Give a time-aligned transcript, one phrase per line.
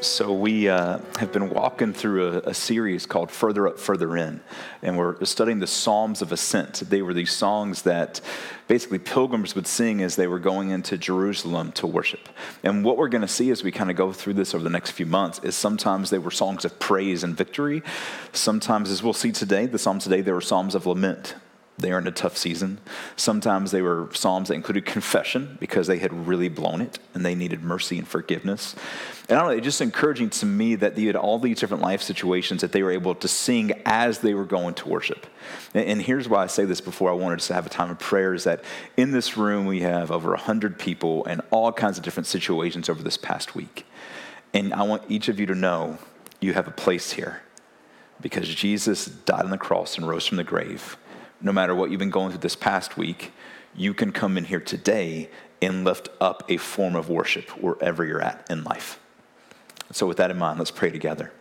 [0.00, 4.40] So, we uh, have been walking through a, a, series called Further Up, Further In,
[4.80, 6.84] and we're studying the Psalms of Ascent.
[6.88, 8.20] They were these songs that
[8.68, 12.28] basically pilgrims would sing as they were going into Jerusalem to worship.
[12.62, 14.70] And what we're going to see as we kind of go through this over the
[14.70, 17.82] next few months is sometimes they were songs of praise and victory.
[18.32, 21.34] Sometimes, as we'll see today, the Psalms today, they were Psalms of lament
[21.78, 22.78] they are in a tough season.
[23.14, 27.36] Sometimes they were psalms that included confession because they had really blown it and they
[27.36, 28.74] needed mercy and forgiveness.
[29.28, 31.82] And I don't know, it's just encouraging to me that they had all these different
[31.82, 35.26] life situations that they were able to sing as they were going to worship.
[35.72, 38.34] And here's why I say this before I wanted to have a time of prayer
[38.34, 38.64] is that
[38.96, 43.02] in this room we have over 100 people and all kinds of different situations over
[43.02, 43.86] this past week.
[44.52, 45.98] And I want each of you to know
[46.40, 47.42] you have a place here
[48.20, 50.96] because Jesus died on the cross and rose from the grave
[51.40, 53.32] no matter what you've been going through this past week,
[53.74, 58.22] you can come in here today and lift up a form of worship wherever you're
[58.22, 58.98] at in life.
[59.92, 61.32] So, with that in mind, let's pray together.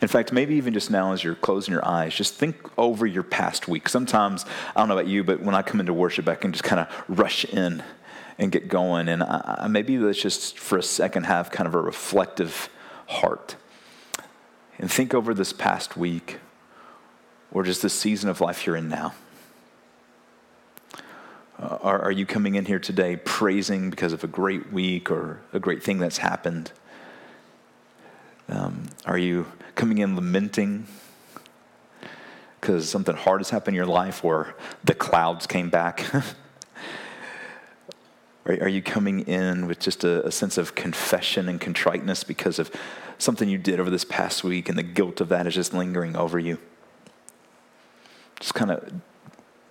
[0.00, 3.22] In fact, maybe even just now as you're closing your eyes, just think over your
[3.22, 3.88] past week.
[3.88, 4.44] Sometimes,
[4.76, 6.80] I don't know about you, but when I come into worship, I can just kind
[6.80, 7.82] of rush in
[8.38, 9.08] and get going.
[9.08, 12.68] And I, maybe let's just for a second have kind of a reflective
[13.06, 13.56] heart
[14.78, 16.38] and think over this past week
[17.54, 19.14] or just the season of life you're in now?
[21.58, 25.40] Uh, are, are you coming in here today praising because of a great week or
[25.52, 26.72] a great thing that's happened?
[28.48, 29.46] Um, are you
[29.76, 30.86] coming in lamenting
[32.60, 36.04] because something hard has happened in your life or the clouds came back?
[38.46, 42.70] are, you coming in with just a, a sense of confession and contriteness because of
[43.18, 46.16] something you did over this past week and the guilt of that is just lingering
[46.16, 46.58] over you?
[48.54, 48.92] Kind of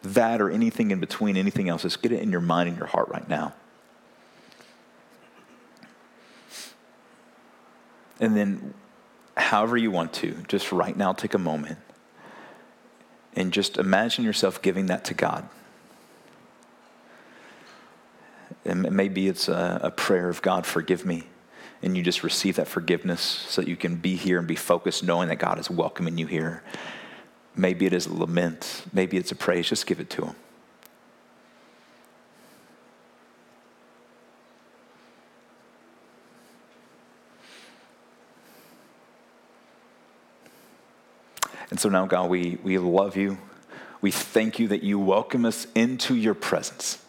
[0.03, 1.81] that or anything in between, anything else.
[1.83, 3.53] Just get it in your mind and your heart right now.
[8.19, 8.73] And then,
[9.35, 11.79] however you want to, just right now take a moment
[13.35, 15.49] and just imagine yourself giving that to God.
[18.65, 21.23] And maybe it's a, a, prayer of God, forgive me.
[21.81, 25.03] And you just receive that forgiveness so that you can be here and be focused,
[25.03, 26.63] knowing that God is welcoming you here
[27.55, 28.83] Maybe it is a lament.
[28.91, 29.69] Maybe it's a praise.
[29.69, 30.35] Just give it to Him.
[41.69, 43.37] And so now, God, we, we love you.
[43.99, 46.99] We thank you that you welcome us into your presence.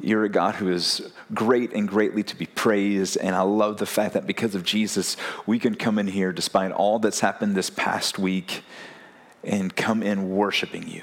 [0.00, 3.16] You're a God who is great and greatly to be praised.
[3.18, 5.16] And I love the fact that because of Jesus,
[5.46, 8.62] we can come in here despite all that's happened this past week
[9.44, 11.02] and come in worshiping you.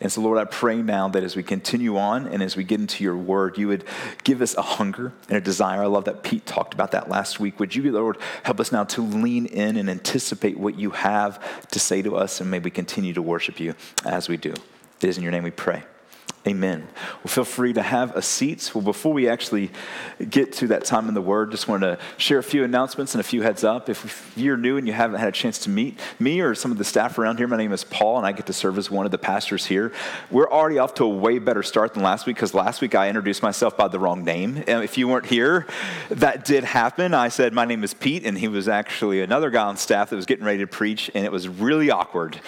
[0.00, 2.78] And so, Lord, I pray now that as we continue on and as we get
[2.78, 3.84] into your word, you would
[4.22, 5.82] give us a hunger and a desire.
[5.82, 7.58] I love that Pete talked about that last week.
[7.58, 11.80] Would you, Lord, help us now to lean in and anticipate what you have to
[11.80, 13.74] say to us, and may we continue to worship you
[14.04, 14.54] as we do.
[15.00, 15.82] It is in your name we pray.
[16.46, 16.86] Amen.
[17.18, 18.70] Well, feel free to have a seat.
[18.72, 19.70] Well, before we actually
[20.30, 23.20] get to that time in the Word, just want to share a few announcements and
[23.20, 23.88] a few heads up.
[23.88, 26.78] If you're new and you haven't had a chance to meet me or some of
[26.78, 29.04] the staff around here, my name is Paul, and I get to serve as one
[29.04, 29.92] of the pastors here.
[30.30, 33.08] We're already off to a way better start than last week because last week I
[33.08, 34.62] introduced myself by the wrong name.
[34.68, 35.66] And if you weren't here,
[36.08, 37.14] that did happen.
[37.14, 40.16] I said my name is Pete, and he was actually another guy on staff that
[40.16, 42.40] was getting ready to preach, and it was really awkward.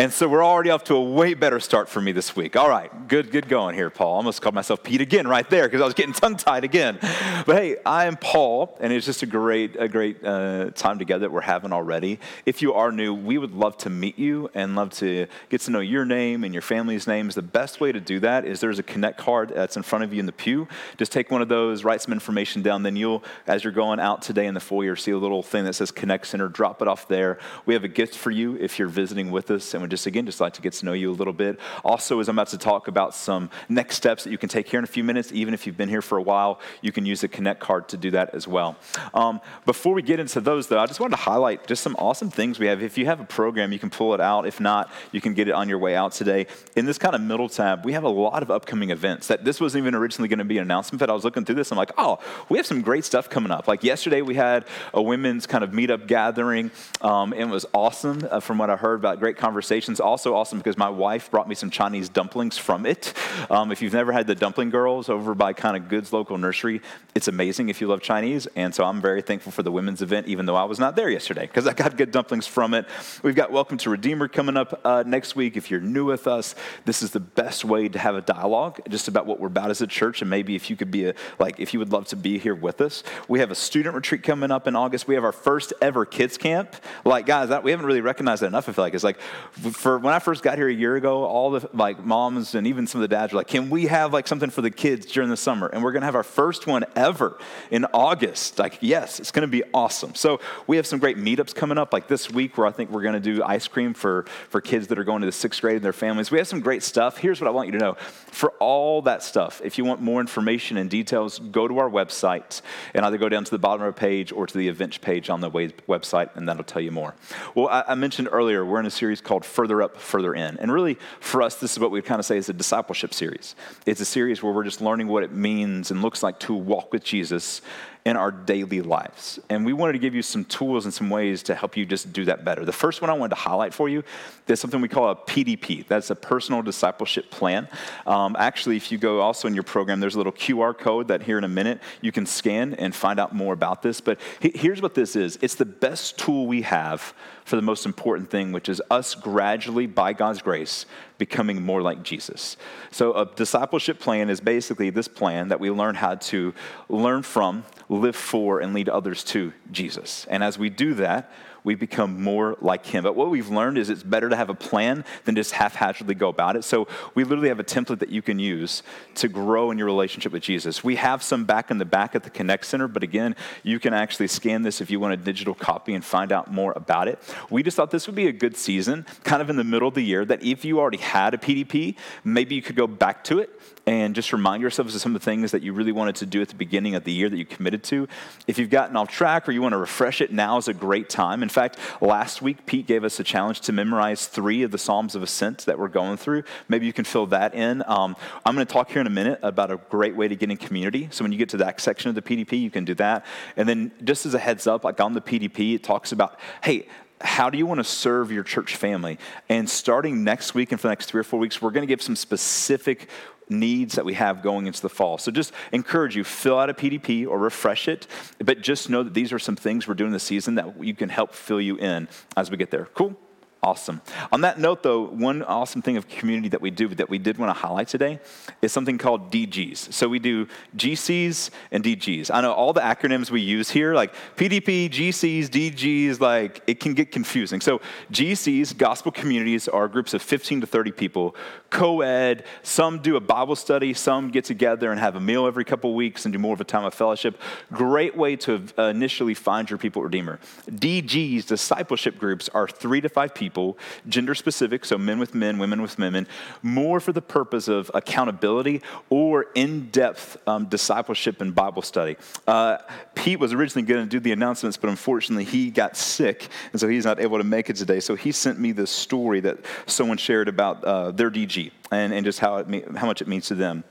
[0.00, 2.56] And so we're already off to a way better start for me this week.
[2.56, 4.14] All right, good, good going here, Paul.
[4.14, 6.96] I almost called myself Pete again right there because I was getting tongue tied again.
[7.44, 11.26] But hey, I am Paul, and it's just a great, a great uh, time together
[11.26, 12.18] that we're having already.
[12.46, 15.70] If you are new, we would love to meet you and love to get to
[15.70, 17.34] know your name and your family's names.
[17.34, 20.14] The best way to do that is there's a connect card that's in front of
[20.14, 20.66] you in the pew.
[20.96, 22.84] Just take one of those, write some information down.
[22.84, 25.74] Then you'll, as you're going out today in the foyer, see a little thing that
[25.74, 26.48] says Connect Center.
[26.48, 27.38] Drop it off there.
[27.66, 30.40] We have a gift for you if you're visiting with us, and just again, just
[30.40, 31.58] like to get to know you a little bit.
[31.84, 34.78] Also, as I'm about to talk about some next steps that you can take here
[34.78, 37.20] in a few minutes, even if you've been here for a while, you can use
[37.20, 38.76] the Connect card to do that as well.
[39.14, 42.30] Um, before we get into those, though, I just wanted to highlight just some awesome
[42.30, 42.82] things we have.
[42.82, 44.46] If you have a program, you can pull it out.
[44.46, 46.46] If not, you can get it on your way out today.
[46.76, 49.60] In this kind of middle tab, we have a lot of upcoming events that this
[49.60, 51.70] wasn't even originally going to be an announcement, but I was looking through this.
[51.70, 53.68] I'm like, oh, we have some great stuff coming up.
[53.68, 54.64] Like yesterday, we had
[54.94, 56.70] a women's kind of meetup gathering,
[57.00, 60.34] um, and it was awesome uh, from what I heard about great conversation location's also
[60.34, 63.14] awesome because my wife brought me some Chinese dumplings from it.
[63.48, 66.82] Um, if you've never had the Dumpling Girls over by kind of Goods Local Nursery,
[67.14, 68.46] it's amazing if you love Chinese.
[68.56, 71.08] And so I'm very thankful for the women's event, even though I was not there
[71.08, 72.84] yesterday because I got good dumplings from it.
[73.22, 75.56] We've got Welcome to Redeemer coming up uh, next week.
[75.56, 76.54] If you're new with us,
[76.84, 79.80] this is the best way to have a dialogue just about what we're about as
[79.80, 80.20] a church.
[80.20, 82.54] And maybe if you could be a, like, if you would love to be here
[82.54, 83.02] with us.
[83.28, 85.08] We have a student retreat coming up in August.
[85.08, 86.76] We have our first ever kids camp.
[87.02, 88.68] Like, guys, that, we haven't really recognized that enough.
[88.68, 89.18] I feel like it's like,
[89.60, 92.86] for when I first got here a year ago, all the like moms and even
[92.86, 95.28] some of the dads were like, can we have like something for the kids during
[95.28, 95.66] the summer?
[95.66, 97.38] And we're going to have our first one ever
[97.70, 98.58] in August.
[98.58, 100.14] Like, yes, it's going to be awesome.
[100.14, 103.02] So we have some great meetups coming up, like this week, where I think we're
[103.02, 105.76] going to do ice cream for, for kids that are going to the sixth grade
[105.76, 106.30] and their families.
[106.30, 107.18] We have some great stuff.
[107.18, 107.94] Here's what I want you to know.
[107.94, 112.62] For all that stuff, if you want more information and details, go to our website
[112.94, 115.28] and either go down to the bottom of our page or to the events page
[115.30, 117.14] on the website, and that'll tell you more.
[117.54, 120.58] Well, I, I mentioned earlier, we're in a series called Further Up, Further In.
[120.58, 123.54] And really, for us, this is what we kind of say is a discipleship series.
[123.86, 126.92] It's a series where we're just learning what it means and looks like to walk
[126.92, 127.60] with Jesus
[128.04, 129.38] in our daily lives.
[129.50, 132.12] And we wanted to give you some tools and some ways to help you just
[132.12, 132.64] do that better.
[132.64, 134.02] The first one I wanted to highlight for you
[134.48, 135.86] is something we call a PDP.
[135.86, 137.68] That's a personal discipleship plan.
[138.06, 141.22] Um, actually, if you go also in your program, there's a little QR code that
[141.22, 144.00] here in a minute you can scan and find out more about this.
[144.00, 147.14] But here's what this is it's the best tool we have
[147.44, 150.86] for the most important thing, which is us gradually, by God's grace,
[151.20, 152.56] becoming more like Jesus.
[152.90, 156.52] So, a discipleship plan is basically this plan that we learn how to
[156.88, 160.26] learn from, live for, and lead others to Jesus.
[160.28, 161.30] And as we do that,
[161.64, 163.04] we become more like him.
[163.04, 166.28] But what we've learned is it's better to have a plan than just haphazardly go
[166.28, 166.64] about it.
[166.64, 168.82] So we literally have a template that you can use
[169.16, 170.82] to grow in your relationship with Jesus.
[170.82, 173.94] We have some back in the back at the Connect Center, but again, you can
[173.94, 177.18] actually scan this if you want a digital copy and find out more about it.
[177.50, 179.94] We just thought this would be a good season, kind of in the middle of
[179.94, 183.38] the year, that if you already had a PDP, maybe you could go back to
[183.38, 183.50] it
[183.90, 186.40] and just remind yourselves of some of the things that you really wanted to do
[186.40, 188.06] at the beginning of the year that you committed to.
[188.46, 191.08] If you've gotten off track or you want to refresh it, now is a great
[191.08, 191.42] time.
[191.42, 195.16] In fact, last week, Pete gave us a challenge to memorize three of the Psalms
[195.16, 196.44] of Ascent that we're going through.
[196.68, 197.82] Maybe you can fill that in.
[197.84, 198.14] Um,
[198.46, 200.56] I'm going to talk here in a minute about a great way to get in
[200.56, 201.08] community.
[201.10, 203.26] So when you get to that section of the PDP, you can do that.
[203.56, 206.86] And then, just as a heads up, like on the PDP, it talks about, hey,
[207.20, 209.18] how do you want to serve your church family?
[209.48, 211.92] And starting next week and for the next three or four weeks, we're going to
[211.92, 213.08] give some specific
[213.50, 215.18] needs that we have going into the fall.
[215.18, 218.06] So just encourage you, fill out a PDP or refresh it,
[218.38, 221.08] but just know that these are some things we're doing this season that you can
[221.08, 222.86] help fill you in as we get there.
[222.94, 223.16] Cool?
[223.62, 224.00] Awesome.
[224.32, 227.36] On that note, though, one awesome thing of community that we do that we did
[227.36, 228.18] want to highlight today
[228.62, 229.92] is something called DGs.
[229.92, 230.48] So we do
[230.78, 232.30] GCs and DGs.
[232.32, 236.94] I know all the acronyms we use here, like PDP, GCs, DGs, like it can
[236.94, 237.60] get confusing.
[237.60, 241.36] So GCs, gospel communities, are groups of 15 to 30 people,
[241.68, 242.44] co ed.
[242.62, 246.24] Some do a Bible study, some get together and have a meal every couple weeks
[246.24, 247.38] and do more of a time of fellowship.
[247.70, 250.40] Great way to uh, initially find your people Redeemer.
[250.66, 253.76] DGs, discipleship groups, are three to five people people,
[254.08, 256.24] gender specific, so men with men, women with women,
[256.62, 262.16] more for the purpose of accountability or in depth um, discipleship and Bible study.
[262.46, 262.78] Uh,
[263.16, 266.86] Pete was originally going to do the announcements, but unfortunately he got sick, and so
[266.86, 267.98] he's not able to make it today.
[267.98, 272.24] So he sent me this story that someone shared about uh, their DG and, and
[272.24, 273.82] just how, it, how much it means to them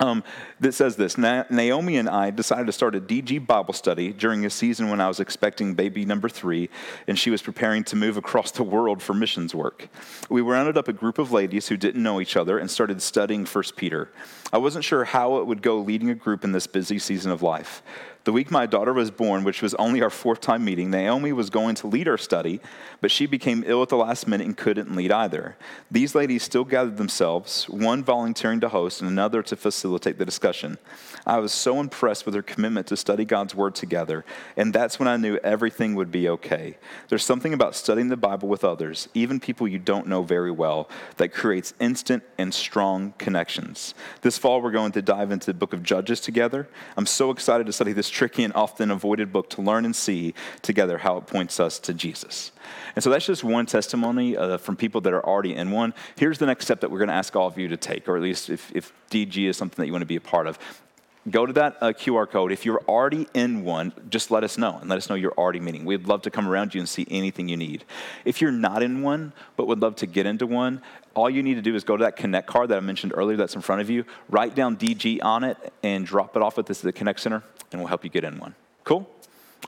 [0.00, 0.22] um,
[0.60, 4.50] that says this Naomi and I decided to start a DG Bible study during a
[4.50, 6.68] season when I was expecting baby number three,
[7.06, 9.88] and she was preparing to move across the world for missions work.
[10.28, 13.46] We rounded up a group of ladies who didn't know each other and started studying
[13.46, 14.10] First Peter.
[14.52, 17.42] I wasn't sure how it would go leading a group in this busy season of
[17.42, 17.82] life.
[18.26, 21.48] The week my daughter was born, which was only our fourth time meeting, Naomi was
[21.48, 22.58] going to lead our study,
[23.00, 25.56] but she became ill at the last minute and couldn't lead either.
[25.92, 30.78] These ladies still gathered themselves, one volunteering to host and another to facilitate the discussion.
[31.24, 34.24] I was so impressed with their commitment to study God's Word together,
[34.56, 36.78] and that's when I knew everything would be okay.
[37.08, 40.88] There's something about studying the Bible with others, even people you don't know very well,
[41.18, 43.94] that creates instant and strong connections.
[44.22, 46.68] This fall, we're going to dive into the book of Judges together.
[46.96, 50.32] I'm so excited to study this tricky and often avoided book to learn and see
[50.62, 52.50] together how it points us to Jesus.
[52.94, 55.92] And so that's just one testimony uh, from people that are already in one.
[56.16, 58.16] Here's the next step that we're going to ask all of you to take, or
[58.16, 60.58] at least if, if DG is something that you want to be a part of
[61.30, 62.52] go to that uh, QR code.
[62.52, 65.60] If you're already in one, just let us know and let us know you're already
[65.60, 65.84] meeting.
[65.84, 67.84] We'd love to come around you and see anything you need.
[68.24, 70.82] If you're not in one, but would love to get into one,
[71.14, 73.36] all you need to do is go to that Connect card that I mentioned earlier
[73.36, 76.66] that's in front of you, write down DG on it, and drop it off at
[76.66, 77.42] this, the Connect Center,
[77.72, 78.54] and we'll help you get in one.
[78.84, 79.08] Cool?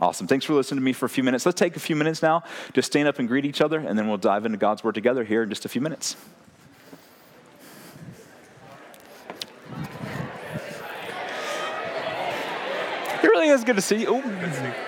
[0.00, 0.26] Awesome.
[0.26, 1.44] Thanks for listening to me for a few minutes.
[1.44, 4.06] Let's take a few minutes now, just stand up and greet each other, and then
[4.06, 6.16] we'll dive into God's Word together here in just a few minutes.
[13.38, 14.16] Really is good to see you.
[14.16, 14.87] Ooh.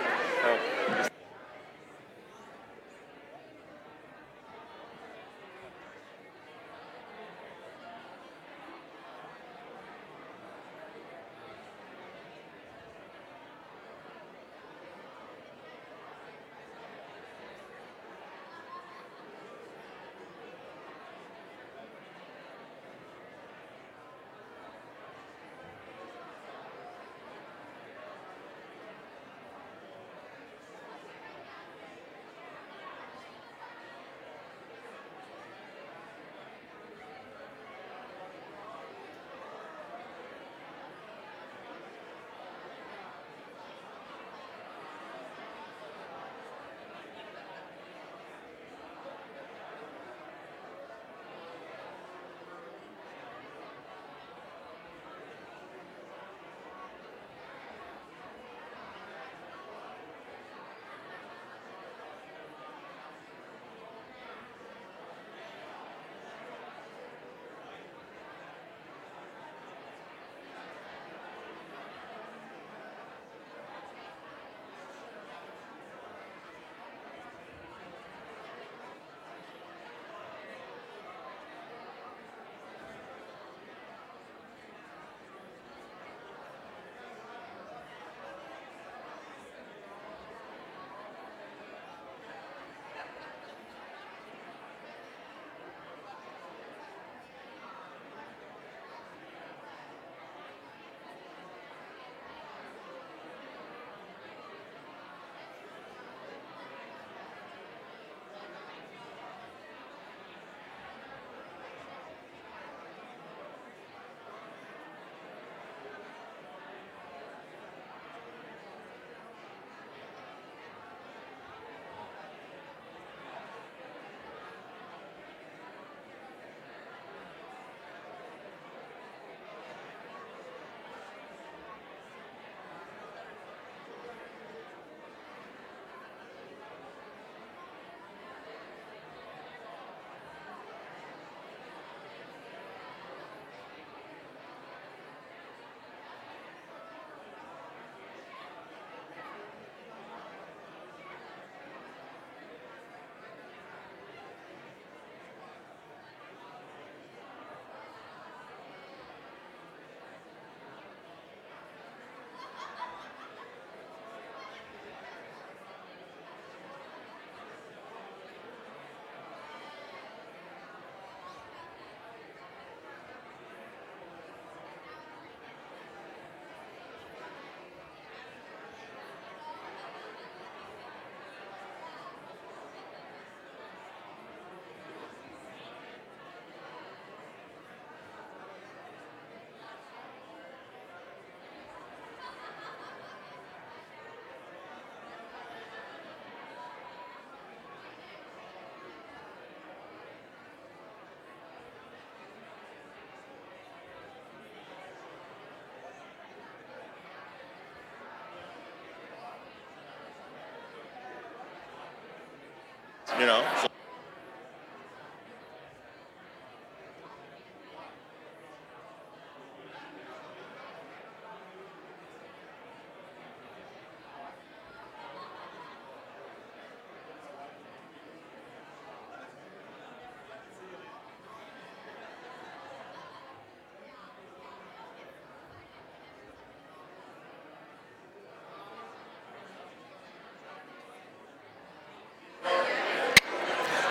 [213.19, 213.45] You know.
[213.62, 213.70] So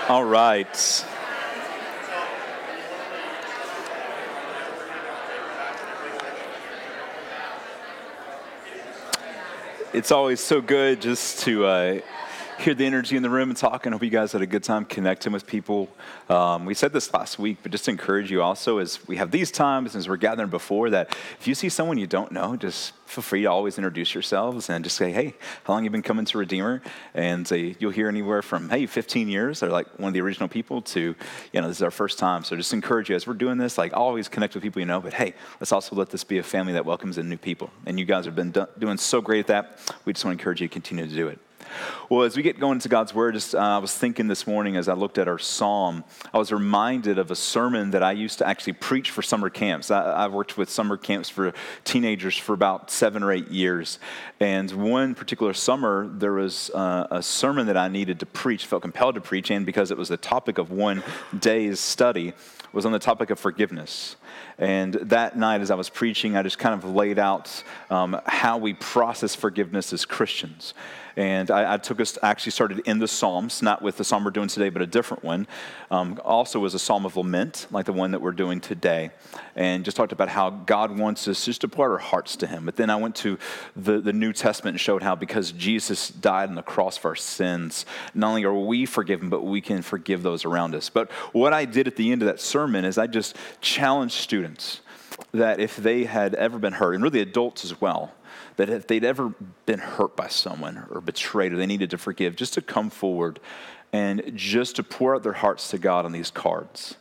[0.09, 1.05] All right.
[9.93, 11.99] It's always so good just to uh,
[12.59, 13.93] hear the energy in the room and talking.
[13.93, 15.87] Hope you guys had a good time connecting with people.
[16.27, 19.31] Um, we said this last week, but just to encourage you also as we have
[19.31, 22.91] these times, as we're gathering before, that if you see someone you don't know, just
[23.05, 26.25] feel free to always introduce yourselves and just say, hey, how long you been coming
[26.25, 26.81] to Redeemer?
[27.13, 30.49] And say, you'll hear anywhere from, hey, 15 years, or like one of the original
[30.49, 31.15] people, to,
[31.53, 32.43] you know, this is our first time.
[32.43, 34.99] So just encourage you as we're doing this, like always connect with people you know,
[34.99, 37.71] but hey, let's also let this be a family that welcomes in new people.
[37.85, 39.79] And you guys have been do- doing so great at that.
[40.03, 41.39] We just want to encourage you to continue to do it.
[42.09, 44.75] Well, as we get going into God's Word, just, uh, I was thinking this morning
[44.75, 48.39] as I looked at our psalm, I was reminded of a sermon that I used
[48.39, 49.91] to actually preach for summer camps.
[49.91, 53.99] I, have worked with summer camps for teenagers for about seven or eight years.
[54.39, 58.81] And one particular summer, there was uh, a sermon that I needed to preach, felt
[58.81, 61.03] compelled to preach, and because it was the topic of one
[61.37, 62.33] day's study,
[62.71, 64.15] was on the topic of forgiveness.
[64.57, 68.57] And that night, as I was preaching, I just kind of laid out um, how
[68.57, 70.73] we process forgiveness as Christians.
[71.15, 74.31] And I, I, took us, actually started in the Psalms, not with the psalm we're
[74.31, 75.47] doing today, but a different one.
[75.91, 79.11] Um, also was a psalm of lament, like the one that we're doing today.
[79.55, 82.65] And just talked about how God wants us just to pour our hearts to Him.
[82.65, 83.37] But then I went to
[83.75, 87.15] the, the New Testament and showed how because Jesus died on the cross for our
[87.17, 90.89] sins, not only are we forgiven, but we can forgive those around us.
[90.89, 94.81] But what I did at the end of that sermon is I just challenged students
[95.31, 98.13] that if they had ever been hurt, and really adults as well,
[98.57, 99.29] that if they'd ever
[99.65, 103.39] been hurt by someone or betrayed or they needed to forgive, just to come forward
[103.91, 106.95] and just to pour out their hearts to God on these cards.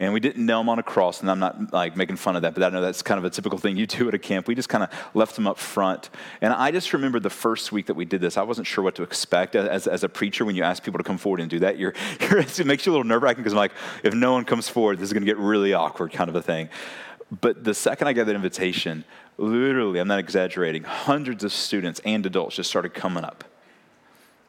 [0.00, 2.42] And we didn't nail them on a cross, and I'm not like making fun of
[2.42, 4.48] that, but I know that's kind of a typical thing you do at a camp.
[4.48, 6.10] We just kind of left them up front.
[6.40, 8.94] And I just remember the first week that we did this, I wasn't sure what
[8.96, 9.54] to expect.
[9.54, 11.94] As, as a preacher, when you ask people to come forward and do that, you're,
[12.20, 13.72] you're it makes you a little nerve wracking because I'm like,
[14.02, 16.42] if no one comes forward, this is going to get really awkward, kind of a
[16.42, 16.68] thing.
[17.40, 19.04] But the second I got that invitation,
[19.38, 23.44] literally, I'm not exaggerating, hundreds of students and adults just started coming up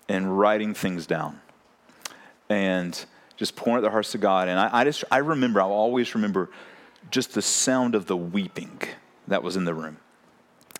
[0.07, 1.39] and writing things down
[2.49, 3.05] and
[3.37, 4.47] just pouring out their hearts to God.
[4.47, 6.49] And I, I just, I remember, I'll always remember
[7.11, 8.81] just the sound of the weeping
[9.27, 9.97] that was in the room.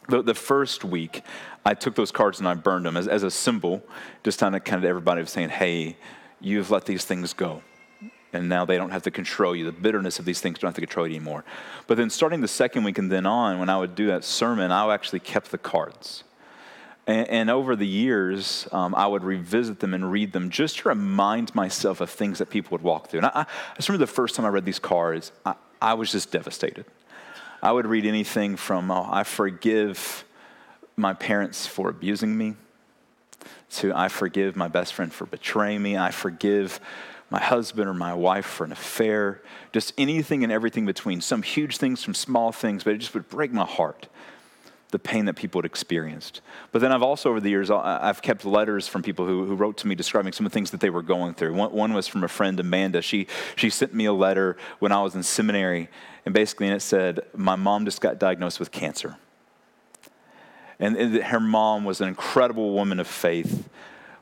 [0.08, 1.24] The, the first week,
[1.66, 3.84] I took those cards and I burned them as, as a symbol,
[4.24, 5.98] just kind of kind of everybody was saying, hey,
[6.40, 7.64] you've let these things go
[8.36, 9.66] and now they don't have to control you.
[9.66, 11.44] The bitterness of these things don't have to control you anymore.
[11.88, 14.72] But then, starting the second week and then on, when I would do that sermon,
[14.72, 16.25] I actually kept the cards.
[17.08, 20.90] And, and over the years, um, I would revisit them and read them just to
[20.90, 23.20] remind myself of things that people would walk through.
[23.20, 26.12] And I, I just remember the first time I read these cards, I, I was
[26.12, 26.86] just devastated.
[27.62, 30.24] I would read anything from, oh, I forgive
[30.96, 32.56] my parents for abusing me,
[33.72, 36.80] to I forgive my best friend for betraying me, I forgive
[37.30, 39.42] my husband or my wife for an affair,
[39.74, 43.28] just anything and everything between, some huge things, some small things, but it just would
[43.30, 44.08] break my heart,
[44.96, 46.40] the pain that people had experienced.
[46.72, 49.76] But then I've also, over the years, I've kept letters from people who, who wrote
[49.80, 51.54] to me describing some of the things that they were going through.
[51.54, 53.02] One, one was from a friend, Amanda.
[53.02, 55.90] She, she sent me a letter when I was in seminary,
[56.26, 59.18] and basically, and it said, My mom just got diagnosed with cancer.
[60.80, 63.68] And her mom was an incredible woman of faith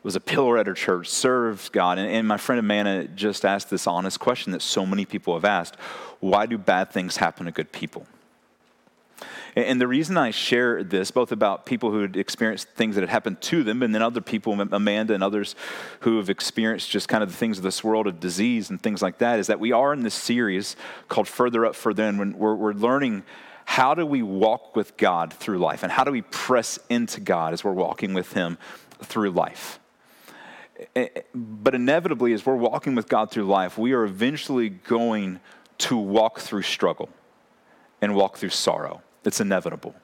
[0.02, 1.97] was a pillar at her church, served God.
[1.97, 5.45] And, and my friend Amanda just asked this honest question that so many people have
[5.45, 5.78] asked
[6.19, 8.06] why do bad things happen to good people?
[9.56, 13.10] And the reason I share this, both about people who had experienced things that had
[13.10, 15.56] happened to them, and then other people, Amanda and others,
[16.00, 19.02] who have experienced just kind of the things of this world of disease and things
[19.02, 20.76] like that, is that we are in this series
[21.08, 23.24] called Further Up, Further In, when we're, we're learning
[23.66, 27.54] how do we walk with God through life, and how do we press into God
[27.54, 28.58] as we're walking with Him
[29.02, 29.80] through life.
[31.36, 35.39] But inevitably, as we're walking with God through life, we are eventually going
[35.78, 37.10] to walk through struggle
[38.02, 39.02] and walk through sorrow.
[39.25, 39.95] It's inevitable.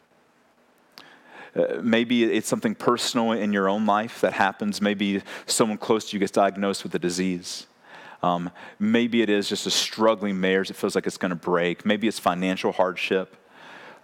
[1.56, 4.82] Uh, maybe it's something personal in your own life that happens.
[4.82, 7.66] Maybe someone close to you gets diagnosed with a disease.
[8.22, 11.86] Um, maybe it is just a struggling marriage that feels like it's going to break.
[11.86, 13.36] Maybe it's financial hardship.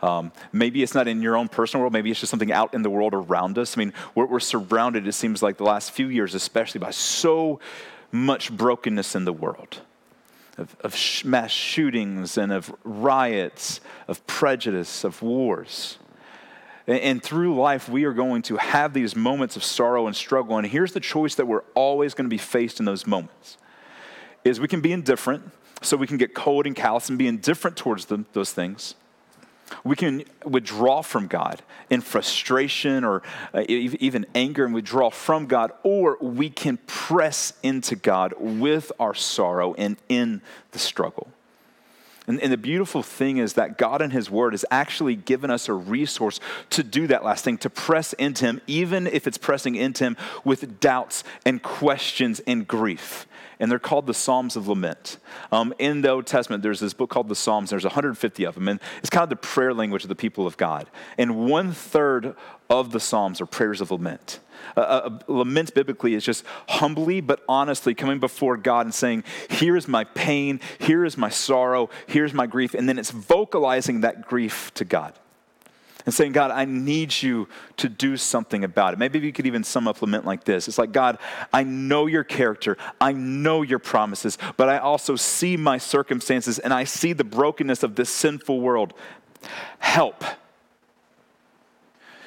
[0.02, 2.82] Um, maybe it's not in your own personal world, maybe it's just something out in
[2.82, 3.78] the world around us.
[3.78, 7.60] I mean, we're, we're surrounded, it seems like the last few years, especially by so
[8.12, 9.80] much brokenness in the world
[10.58, 15.98] of, of mass shootings and of riots, of prejudice, of wars.
[16.88, 20.58] And, and through life, we are going to have these moments of sorrow and struggle.
[20.58, 23.58] And here's the choice that we're always going to be faced in those moments
[24.44, 27.76] is we can be indifferent, so we can get cold and callous and be indifferent
[27.76, 28.96] towards those things
[29.84, 33.22] we can withdraw from God in frustration or
[33.54, 39.14] uh, even anger and withdraw from God, or we can press into God with our
[39.14, 41.28] sorrow and in the struggle.
[42.28, 45.70] And, and, the beautiful thing is that God in His Word has actually given us
[45.70, 46.40] a resource
[46.72, 50.18] to do that last thing, to press into Him, even if it's pressing into Him
[50.44, 53.28] with doubts and questions and grief.
[53.60, 55.18] And they're called the Psalms of Lament.
[55.52, 57.70] Um, in the Old Testament, there's this book called the Psalms.
[57.70, 58.68] There's 150 of them.
[58.68, 60.90] And it's kind of the prayer language of the people of God.
[61.18, 62.36] And one third
[62.70, 64.40] of the Psalms are prayers of lament.
[64.76, 69.76] Uh, uh, lament biblically is just humbly but honestly coming before God and saying, Here
[69.76, 72.74] is my pain, here is my sorrow, here's my grief.
[72.74, 75.14] And then it's vocalizing that grief to God
[76.06, 79.00] and saying, God, I need you to do something about it.
[79.00, 81.18] Maybe you could even sum up lament like this It's like, God,
[81.52, 86.74] I know your character, I know your promises, but I also see my circumstances and
[86.74, 88.94] I see the brokenness of this sinful world.
[89.80, 90.24] Help.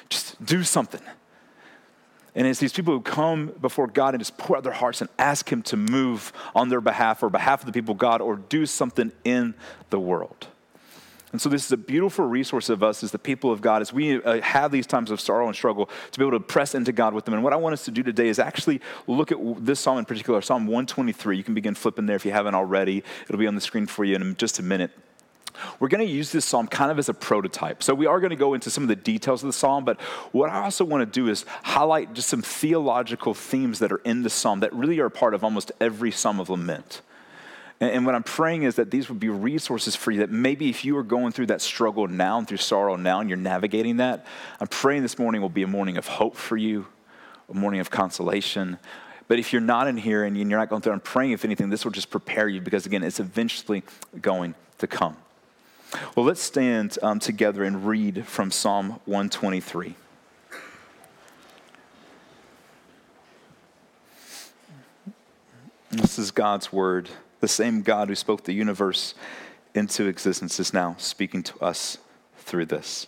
[0.09, 1.01] Just do something.
[2.35, 5.09] And it's these people who come before God and just pour out their hearts and
[5.17, 8.35] ask Him to move on their behalf or behalf of the people of God or
[8.35, 9.55] do something in
[9.89, 10.47] the world.
[11.31, 13.93] And so, this is a beautiful resource of us as the people of God, as
[13.93, 16.91] we uh, have these times of sorrow and struggle, to be able to press into
[16.91, 17.33] God with them.
[17.33, 20.05] And what I want us to do today is actually look at this psalm in
[20.05, 21.37] particular, Psalm 123.
[21.37, 23.03] You can begin flipping there if you haven't already.
[23.23, 24.91] It'll be on the screen for you in just a minute.
[25.79, 27.83] We're going to use this psalm kind of as a prototype.
[27.83, 29.99] So we are going to go into some of the details of the psalm, but
[30.31, 34.23] what I also want to do is highlight just some theological themes that are in
[34.23, 37.01] the psalm that really are part of almost every psalm of lament.
[37.81, 40.83] And, what I'm praying is that these would be resources for you that maybe if
[40.83, 44.25] you are going through that struggle now and through sorrow now and you're navigating that,
[44.59, 46.87] I'm praying this morning will be a morning of hope for you,
[47.49, 48.79] a morning of consolation.
[49.29, 51.69] But if you're not in here and you're not going through, I'm praying, if anything,
[51.69, 53.83] this will just prepare you because, again, it's eventually
[54.19, 55.15] going to come.
[56.15, 59.95] Well, let's stand um, together and read from Psalm 123.
[65.91, 67.09] This is God's word.
[67.39, 69.13] The same God who spoke the universe
[69.73, 71.97] into existence is now speaking to us
[72.37, 73.07] through this.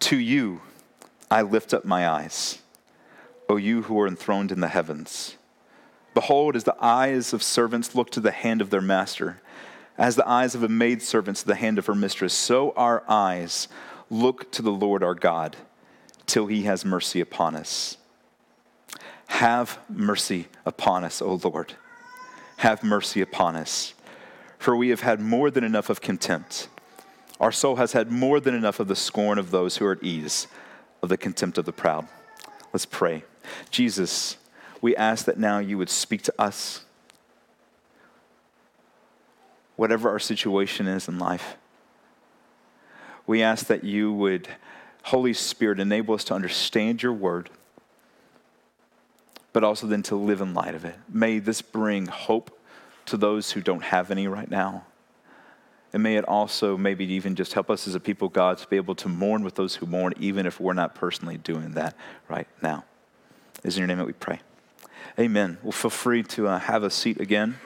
[0.00, 0.62] To you
[1.30, 2.62] I lift up my eyes,
[3.48, 5.36] O you who are enthroned in the heavens.
[6.14, 9.42] Behold, as the eyes of servants look to the hand of their master,
[9.98, 13.68] as the eyes of a maidservant to the hand of her mistress, so our eyes
[14.08, 15.56] look to the Lord our God
[16.24, 17.96] till he has mercy upon us.
[19.28, 21.74] Have mercy upon us, O Lord
[22.58, 23.94] have mercy upon us.
[24.58, 26.68] For we have had more than enough of contempt.
[27.38, 30.02] Our soul has had more than enough of the scorn of those who are at
[30.02, 30.46] ease,
[31.02, 32.08] of the contempt of the proud.
[32.72, 33.24] Let's pray.
[33.70, 34.38] Jesus,
[34.80, 36.84] we ask that now you would speak to us,
[39.76, 41.56] whatever our situation is in life.
[43.26, 44.48] We ask that you would,
[45.04, 47.50] Holy Spirit, enable us to understand your word
[49.56, 50.96] but also then to live in light of it.
[51.08, 52.60] May this bring hope
[53.06, 54.84] to those who don't have any right now.
[55.94, 58.76] And may it also maybe even just help us as a people, God, to be
[58.76, 61.96] able to mourn with those who mourn, even if we're not personally doing that
[62.28, 62.84] right now.
[63.64, 64.40] Is in your name that we pray.
[65.18, 65.56] Amen.
[65.62, 67.58] Well, feel free to uh, have a seat again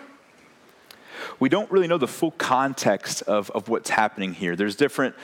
[1.38, 4.56] we don't really know the full context of, of what's happening here.
[4.56, 5.14] There's different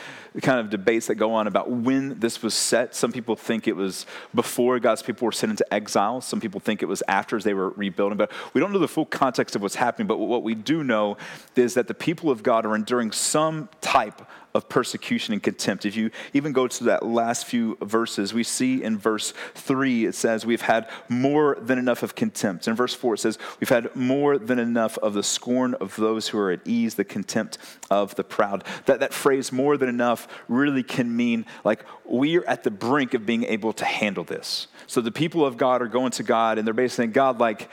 [0.43, 2.95] kind of debates that go on about when this was set.
[2.95, 6.21] Some people think it was before God's people were sent into exile.
[6.21, 8.19] Some people think it was after as they were rebuilding.
[8.19, 10.07] But we don't know the full context of what's happening.
[10.07, 11.17] But what we do know
[11.55, 14.23] is that the people of God are enduring some type
[14.57, 15.85] of persecution and contempt.
[15.85, 20.14] If you even go to that last few verses, we see in verse 3, it
[20.14, 22.66] says, We've had more than enough of contempt.
[22.66, 26.29] In verse 4, it says, We've had more than enough of the scorn of those
[26.29, 27.59] who are at ease, the contempt
[27.90, 28.64] of the proud.
[28.87, 33.12] That, that phrase, more than enough, really can mean like we are at the brink
[33.12, 34.69] of being able to handle this.
[34.87, 37.69] So the people of God are going to God and they're basically saying, God, like,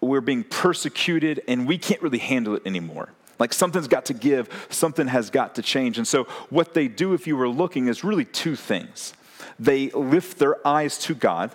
[0.00, 3.10] we're being persecuted and we can't really handle it anymore.
[3.40, 5.98] Like something's got to give, something has got to change.
[5.98, 9.14] And so, what they do, if you were looking, is really two things.
[9.58, 11.50] They lift their eyes to God,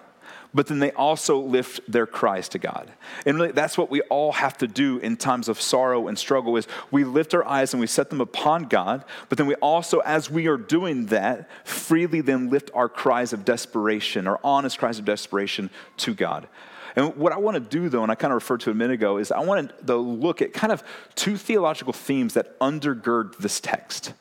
[0.54, 2.92] but then they also lift their cries to God.
[3.26, 6.58] And really, that's what we all have to do in times of sorrow and struggle
[6.58, 10.00] is we lift our eyes and we set them upon God, but then we also,
[10.00, 14.98] as we are doing that, freely then lift our cries of desperation, our honest cries
[14.98, 16.48] of desperation to God.
[16.96, 18.94] And what I want to do, though, and I kind of referred to a minute
[18.94, 20.84] ago, is I want to look at kind of
[21.16, 24.14] two theological themes that undergird this text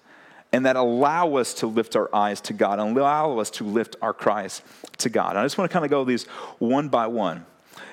[0.52, 3.96] and that allow us to lift our eyes to God and allow us to lift
[4.00, 4.62] our cries
[4.98, 5.30] to God.
[5.30, 6.26] And I just want to kind of go these
[6.58, 7.44] one by one.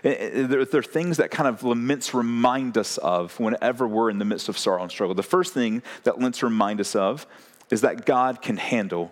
[0.03, 4.49] There, are things that kind of laments remind us of whenever we're in the midst
[4.49, 5.15] of sorrow and struggle.
[5.15, 7.25] The first thing that laments remind us of
[7.71, 9.11] is that God can handle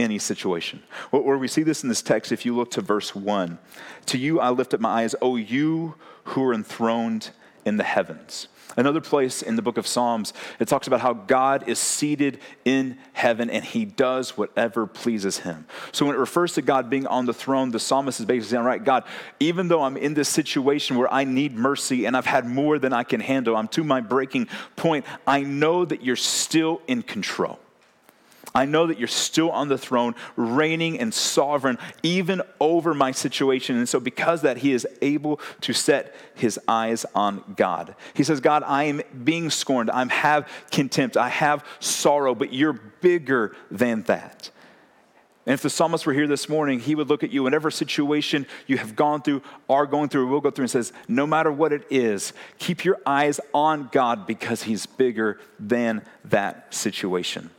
[0.00, 0.82] any situation.
[1.10, 3.58] Where we see this in this text, if you look to verse 1
[4.06, 7.30] To you I lift up my eyes, O you who are enthroned
[7.64, 8.48] in the heavens.
[8.76, 12.98] Another place in the book of Psalms, it talks about how God is seated in
[13.12, 15.66] heaven and he does whatever pleases him.
[15.92, 18.64] So when it refers to God being on the throne, the psalmist is basically saying,
[18.64, 19.04] right, God,
[19.40, 22.92] even though I'm in this situation where I need mercy and I've had more than
[22.92, 27.58] I can handle, I'm to my breaking point, I know that you're still in control.
[28.54, 33.76] I know that you're still on the throne, reigning and sovereign, even over my situation.
[33.76, 37.94] And so, because that, he is able to set his eyes on God.
[38.14, 39.90] He says, God, I am being scorned.
[39.90, 41.16] I have contempt.
[41.16, 44.50] I have sorrow, but you're bigger than that.
[45.46, 48.46] And if the psalmist were here this morning, he would look at you, whatever situation
[48.66, 51.72] you have gone through, are going through, will go through, and says, No matter what
[51.72, 57.50] it is, keep your eyes on God because he's bigger than that situation.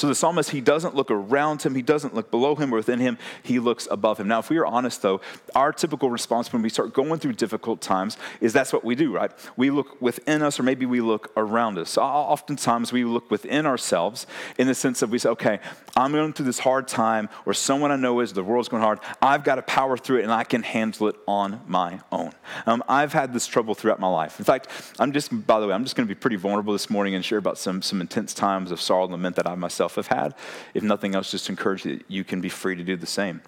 [0.00, 3.00] So the psalmist, he doesn't look around him, he doesn't look below him or within
[3.00, 4.28] him, he looks above him.
[4.28, 5.20] Now, if we are honest though,
[5.54, 9.14] our typical response when we start going through difficult times is that's what we do,
[9.14, 9.30] right?
[9.58, 11.90] We look within us or maybe we look around us.
[11.90, 15.60] So oftentimes we look within ourselves in the sense of we say, okay,
[15.94, 19.00] I'm going through this hard time, or someone I know is, the world's going hard.
[19.20, 22.32] I've got to power through it and I can handle it on my own.
[22.64, 24.38] Um, I've had this trouble throughout my life.
[24.38, 26.88] In fact, I'm just, by the way, I'm just going to be pretty vulnerable this
[26.88, 29.89] morning and share about some, some intense times of sorrow and lament that I myself
[29.96, 30.34] have had.
[30.74, 33.42] If nothing else, just encourage you that you can be free to do the same.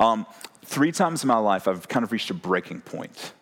[0.00, 0.26] Um,
[0.64, 3.32] three times in my life, I've kind of reached a breaking point.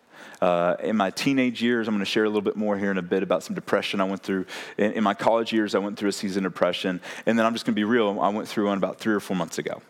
[0.41, 2.99] Uh, in my teenage years, I'm going to share a little bit more here in
[2.99, 4.45] a bit about some depression I went through.
[4.77, 7.01] In, in my college years, I went through a season of depression.
[7.25, 9.21] And then I'm just going to be real, I went through one about three or
[9.21, 9.81] four months ago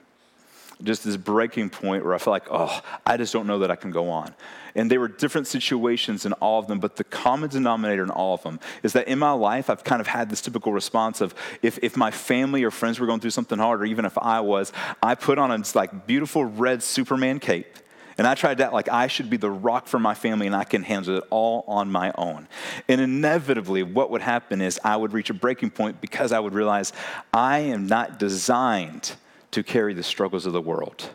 [0.82, 3.76] just this breaking point where I feel like, oh, I just don't know that I
[3.76, 4.34] can go on.
[4.74, 8.34] And there were different situations in all of them, but the common denominator in all
[8.34, 11.34] of them is that in my life, I've kind of had this typical response of
[11.62, 14.40] if, if my family or friends were going through something hard, or even if I
[14.40, 17.78] was, I put on a like beautiful red Superman cape.
[18.18, 20.64] And I tried that like I should be the rock for my family and I
[20.64, 22.48] can handle it all on my own.
[22.88, 26.54] And inevitably, what would happen is I would reach a breaking point because I would
[26.54, 26.92] realize
[27.32, 29.12] I am not designed
[29.56, 31.08] to carry the struggles of the world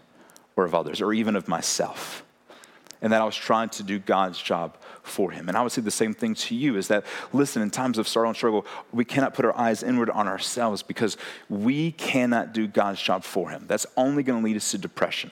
[0.55, 2.23] or of others or even of myself.
[2.99, 5.47] And that I was trying to do God's job for him.
[5.47, 8.07] And I would say the same thing to you is that, listen, in times of
[8.07, 11.17] sorrow and struggle, we cannot put our eyes inward on ourselves because
[11.49, 13.65] we cannot do God's job for him.
[13.67, 15.31] That's only going to lead us to depression.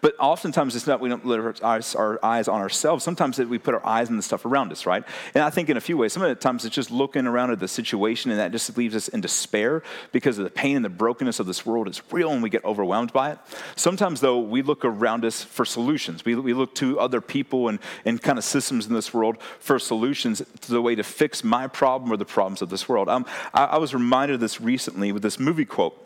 [0.00, 3.04] But oftentimes it's not we don't let our eyes, our eyes on ourselves.
[3.04, 5.04] Sometimes we put our eyes on the stuff around us, right?
[5.34, 7.50] And I think in a few ways, some of the times it's just looking around
[7.50, 9.82] at the situation and that just leaves us in despair
[10.12, 12.64] because of the pain and the brokenness of this world is real and we get
[12.64, 13.38] overwhelmed by it.
[13.76, 16.24] Sometimes though, we look around us for solutions.
[16.24, 19.78] We, we look to other people and, and kind of systems in this world for
[19.78, 23.08] solutions to the way to fix my problem or the problems of this world.
[23.08, 26.00] Um, I, I was reminded of this recently with this movie quote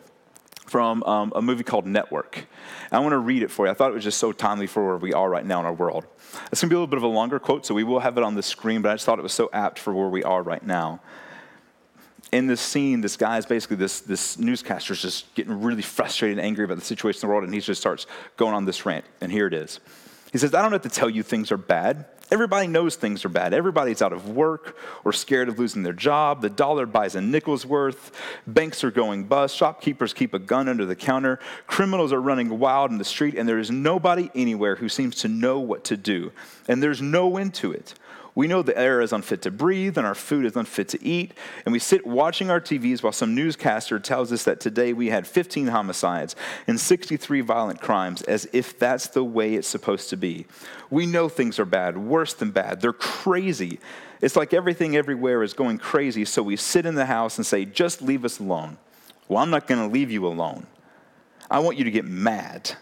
[0.68, 2.46] from um, a movie called Network.
[2.92, 3.70] I want to read it for you.
[3.72, 5.72] I thought it was just so timely for where we are right now in our
[5.72, 6.06] world.
[6.52, 8.18] It's going to be a little bit of a longer quote, so we will have
[8.18, 10.22] it on the screen, but I just thought it was so apt for where we
[10.22, 11.00] are right now.
[12.30, 16.36] In this scene, this guy is basically this, this newscaster is just getting really frustrated
[16.36, 18.84] and angry about the situation in the world, and he just starts going on this
[18.84, 19.06] rant.
[19.22, 19.80] And here it is.
[20.32, 22.04] He says, I don't have to tell you things are bad.
[22.30, 23.54] Everybody knows things are bad.
[23.54, 26.42] Everybody's out of work or scared of losing their job.
[26.42, 28.12] The dollar buys a nickel's worth.
[28.46, 29.56] Banks are going bust.
[29.56, 31.38] Shopkeepers keep a gun under the counter.
[31.66, 35.28] Criminals are running wild in the street, and there is nobody anywhere who seems to
[35.28, 36.30] know what to do.
[36.68, 37.94] And there's no end to it.
[38.38, 41.32] We know the air is unfit to breathe and our food is unfit to eat.
[41.66, 45.26] And we sit watching our TVs while some newscaster tells us that today we had
[45.26, 46.36] 15 homicides
[46.68, 50.46] and 63 violent crimes, as if that's the way it's supposed to be.
[50.88, 52.80] We know things are bad, worse than bad.
[52.80, 53.80] They're crazy.
[54.20, 57.64] It's like everything everywhere is going crazy, so we sit in the house and say,
[57.64, 58.78] just leave us alone.
[59.26, 60.68] Well, I'm not going to leave you alone.
[61.50, 62.76] I want you to get mad.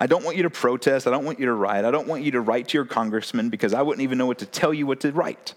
[0.00, 1.06] I don't want you to protest.
[1.06, 1.84] I don't want you to riot.
[1.84, 4.38] I don't want you to write to your congressman because I wouldn't even know what
[4.38, 5.54] to tell you what to write.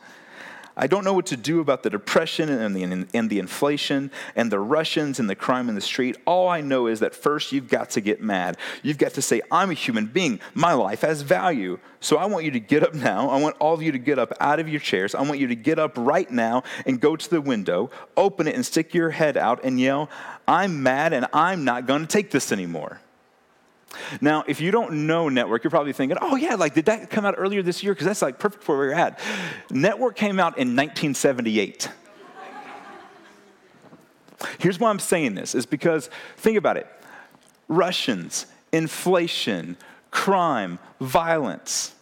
[0.76, 4.52] I don't know what to do about the depression and the, and the inflation and
[4.52, 6.18] the Russians and the crime in the street.
[6.26, 8.58] All I know is that first you've got to get mad.
[8.82, 10.40] You've got to say, I'm a human being.
[10.56, 11.80] My life has value.
[12.00, 13.30] So I want you to get up now.
[13.30, 15.14] I want all of you to get up out of your chairs.
[15.14, 18.56] I want you to get up right now and go to the window, open it,
[18.56, 20.10] and stick your head out and yell,
[20.48, 23.00] I'm mad and I'm not going to take this anymore.
[24.22, 27.26] Now, if you don't know Network, you're probably thinking, oh, yeah, like, did that come
[27.26, 27.94] out earlier this year?
[27.94, 29.20] Because that's like perfect for where we're at.
[29.70, 31.90] Network came out in 1978.
[34.60, 36.88] Here's why I'm saying this is because think about it
[37.68, 39.78] Russians, inflation,
[40.12, 41.94] crime, violence.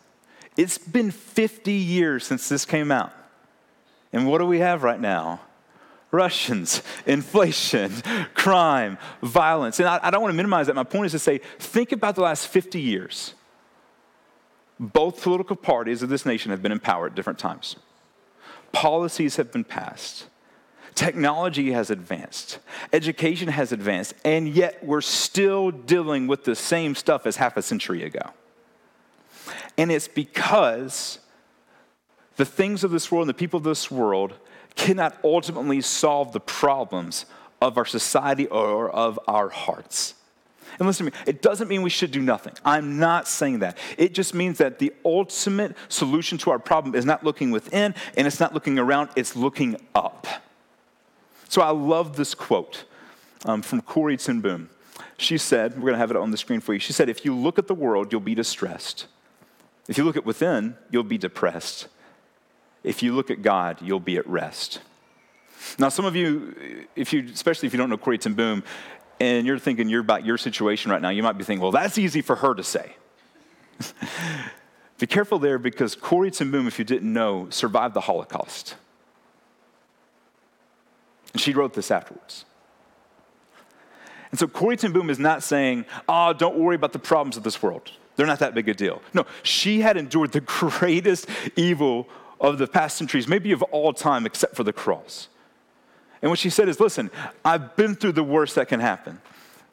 [0.57, 3.13] It's been 50 years since this came out.
[4.11, 5.39] And what do we have right now?
[6.11, 7.91] Russians, inflation,
[8.33, 9.79] crime, violence.
[9.79, 10.75] And I, I, don't want to minimize that.
[10.75, 13.33] My point is to say, think about the last 50 years.
[14.79, 17.77] Both political parties of this nation have been in power at different times.
[18.71, 20.27] Policies have been passed.
[20.95, 22.59] Technology has advanced.
[22.91, 24.13] Education has advanced.
[24.25, 28.31] And yet we're still dealing with the same stuff as half a century ago.
[29.77, 31.19] And it's because
[32.35, 34.33] the things of this world and the people of this world
[34.75, 37.25] cannot ultimately solve the problems
[37.61, 40.15] of our society or of our hearts.
[40.79, 42.53] And listen to me, it doesn't mean we should do nothing.
[42.63, 43.77] I'm not saying that.
[43.97, 48.25] It just means that the ultimate solution to our problem is not looking within and
[48.25, 50.27] it's not looking around, it's looking up.
[51.49, 52.85] So I love this quote
[53.45, 54.69] um, from Corrie ten Boom.
[55.17, 56.79] She said, we're going to have it on the screen for you.
[56.79, 59.05] She said, If you look at the world, you'll be distressed.
[59.87, 61.87] If you look at within, you'll be depressed.
[62.83, 64.81] If you look at God, you'll be at rest.
[65.77, 68.63] Now, some of you, if you, especially if you don't know Corrie ten Boom,
[69.19, 71.97] and you're thinking you're about your situation right now, you might be thinking, well, that's
[71.97, 72.95] easy for her to say.
[74.99, 78.75] be careful there because Corrie ten Boom, if you didn't know, survived the Holocaust.
[81.33, 82.45] And she wrote this afterwards.
[84.31, 87.43] And so Corrie ten Boom is not saying, oh, don't worry about the problems of
[87.43, 87.91] this world.
[88.15, 89.01] They're not that big a deal.
[89.13, 92.07] No, she had endured the greatest evil
[92.41, 95.29] of the past centuries, maybe of all time, except for the cross.
[96.21, 97.09] And what she said is, listen,
[97.45, 99.21] I've been through the worst that can happen.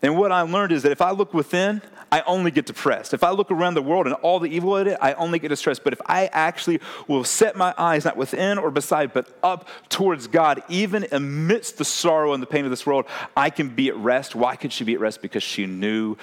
[0.03, 3.13] And what I learned is that if I look within, I only get depressed.
[3.13, 5.49] If I look around the world and all the evil in it, I only get
[5.49, 5.83] distressed.
[5.83, 10.27] But if I actually will set my eyes not within or beside, but up towards
[10.27, 13.97] God, even amidst the sorrow and the pain of this world, I can be at
[13.97, 14.35] rest.
[14.35, 15.21] Why could she be at rest?
[15.21, 16.17] Because she knew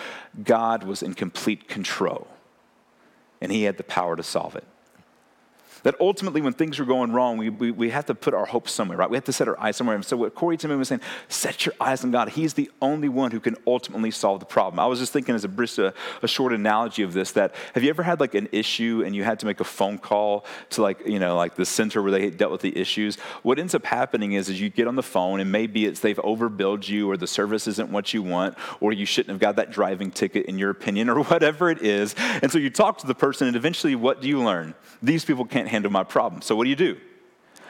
[0.43, 2.27] God was in complete control
[3.41, 4.63] and He had the power to solve it
[5.85, 8.67] that ultimately when things are going wrong, we, we, we have to put our hope
[8.67, 9.07] somewhere, right?
[9.07, 9.95] We have to set our eyes somewhere.
[9.95, 12.29] And so what ten Boom was saying, set your eyes on God.
[12.29, 14.79] He's the only one who can ultimately solve the problem.
[14.79, 15.91] I was just thinking as a, a, uh,
[16.23, 19.23] a short analogy of this that have you ever had like an issue and you
[19.23, 22.31] had to make a phone call to like, you know, like the center where they
[22.31, 23.17] dealt with the issues?
[23.43, 26.17] What ends up happening is, is you get on the phone and maybe it's they've
[26.17, 29.69] overbilled you or the service isn't what you want or you shouldn't have got that
[29.69, 32.15] driving ticket in your opinion or whatever it is.
[32.41, 34.73] And so you talk to the person and eventually what do you learn?
[35.03, 36.41] These people can't handle my problem.
[36.41, 36.97] So what do you do?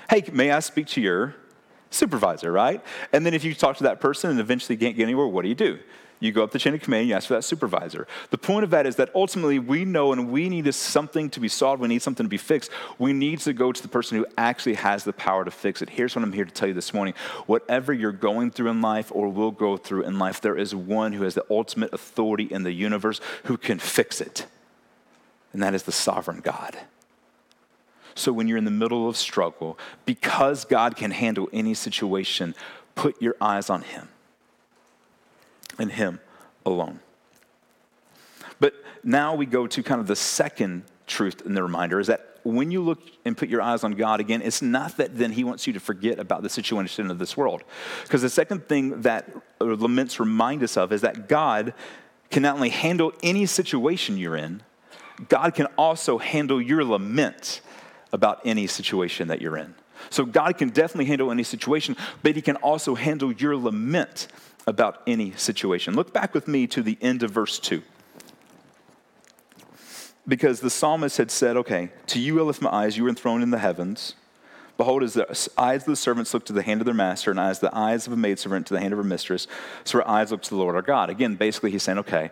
[0.09, 1.35] Hey, may I speak to your
[1.89, 2.83] supervisor, right?
[3.11, 5.49] And then if you talk to that person and eventually can't get anywhere, what do
[5.49, 5.79] you do?
[6.19, 8.07] You go up the chain of command, you ask for that supervisor.
[8.29, 11.49] The point of that is that ultimately we know and we need something to be
[11.49, 12.71] solved, we need something to be fixed.
[12.97, 15.89] We need to go to the person who actually has the power to fix it.
[15.89, 17.15] Here's what I'm here to tell you this morning.
[17.47, 21.13] Whatever you're going through in life or will go through in life, there is one
[21.13, 24.45] who has the ultimate authority in the universe who can fix it.
[25.53, 26.77] And that is the sovereign God.
[28.15, 32.55] So when you're in the middle of struggle, because God can handle any situation,
[32.95, 34.07] put your eyes on Him
[35.77, 36.21] and Him
[36.65, 37.01] alone.
[38.59, 38.73] But
[39.03, 42.71] now we go to kind of the second truth in the reminder is that when
[42.71, 45.67] you look and put your eyes on God again, it's not that then He wants
[45.67, 47.63] you to forget about the situation of this world.
[48.03, 51.73] Because the second thing that laments remind us of is that God
[52.29, 54.61] can not only handle any situation you're in,
[55.27, 57.61] God can also handle your lament
[58.11, 59.75] about any situation that you're in.
[60.09, 64.27] So God can definitely handle any situation, but He can also handle your lament
[64.67, 65.95] about any situation.
[65.95, 67.81] Look back with me to the end of verse 2.
[70.27, 73.43] Because the psalmist had said, Okay, to you I lift my eyes, you are enthroned
[73.43, 74.15] in the heavens.
[74.77, 77.39] Behold, as the eyes of the servants look to the hand of their master, and
[77.39, 79.47] as the eyes of a maidservant to the hand of her mistress,
[79.85, 81.09] so our eyes look to the Lord our God.
[81.09, 82.29] Again, basically, he's saying, okay,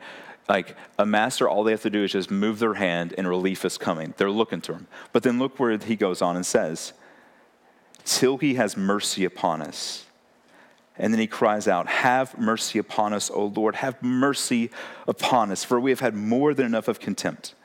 [0.50, 3.64] like a master, all they have to do is just move their hand and relief
[3.64, 4.14] is coming.
[4.18, 4.88] They're looking to him.
[5.12, 6.94] But then look where he goes on and says,
[8.04, 10.06] Till he has mercy upon us.
[10.98, 14.70] And then he cries out, Have mercy upon us, O Lord, have mercy
[15.08, 17.56] upon us, for we have had more than enough of contempt.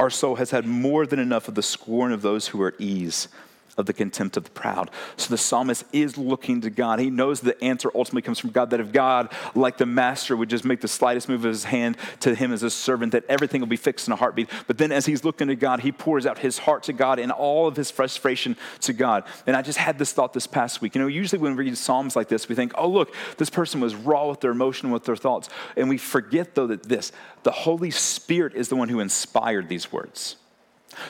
[0.00, 2.80] Our soul has had more than enough of the scorn of those who are at
[2.80, 3.28] ease
[3.76, 4.90] of the contempt of the proud.
[5.16, 6.98] So the psalmist is looking to God.
[6.98, 10.50] He knows the answer ultimately comes from God, that if God, like the master, would
[10.50, 13.60] just make the slightest move of his hand to him as a servant, that everything
[13.60, 14.48] will be fixed in a heartbeat.
[14.66, 17.30] But then as he's looking to God, he pours out his heart to God and
[17.30, 19.24] all of his frustration to God.
[19.46, 20.94] And I just had this thought this past week.
[20.94, 23.80] You know, usually when we read Psalms like this, we think, oh, look, this person
[23.80, 25.48] was raw with their emotion, with their thoughts.
[25.76, 27.12] And we forget, though, that this,
[27.42, 30.36] the Holy Spirit is the one who inspired these words.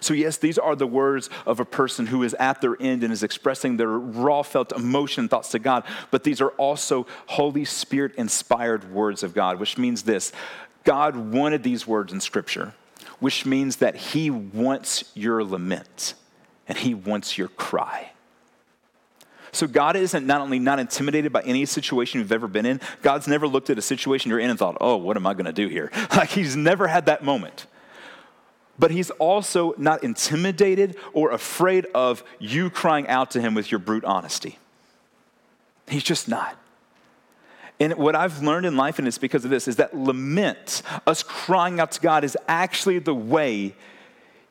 [0.00, 3.12] So, yes, these are the words of a person who is at their end and
[3.12, 8.14] is expressing their raw felt emotion thoughts to God, but these are also Holy Spirit
[8.16, 10.32] inspired words of God, which means this
[10.84, 12.74] God wanted these words in Scripture,
[13.18, 16.14] which means that He wants your lament
[16.68, 18.12] and He wants your cry.
[19.52, 23.26] So God isn't not only not intimidated by any situation you've ever been in, God's
[23.26, 25.52] never looked at a situation you're in and thought, oh, what am I going to
[25.52, 25.90] do here?
[26.16, 27.66] Like He's never had that moment.
[28.78, 33.78] But he's also not intimidated or afraid of you crying out to him with your
[33.78, 34.58] brute honesty.
[35.88, 36.56] He's just not.
[37.78, 41.22] And what I've learned in life, and it's because of this, is that lament, us
[41.22, 43.74] crying out to God, is actually the way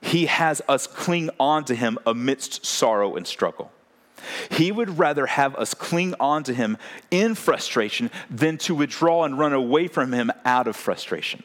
[0.01, 3.71] He has us cling on to Him amidst sorrow and struggle.
[4.51, 6.77] He would rather have us cling on to Him
[7.09, 11.43] in frustration than to withdraw and run away from Him out of frustration.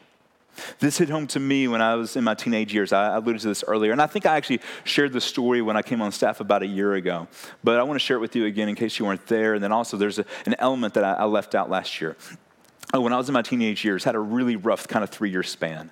[0.78, 2.92] This hit home to me when I was in my teenage years.
[2.92, 5.82] I alluded to this earlier, and I think I actually shared the story when I
[5.82, 7.28] came on staff about a year ago.
[7.64, 9.54] But I want to share it with you again in case you weren't there.
[9.54, 12.16] And then also, there's a, an element that I, I left out last year.
[12.92, 15.30] Oh, when I was in my teenage years, had a really rough kind of three
[15.30, 15.90] year span.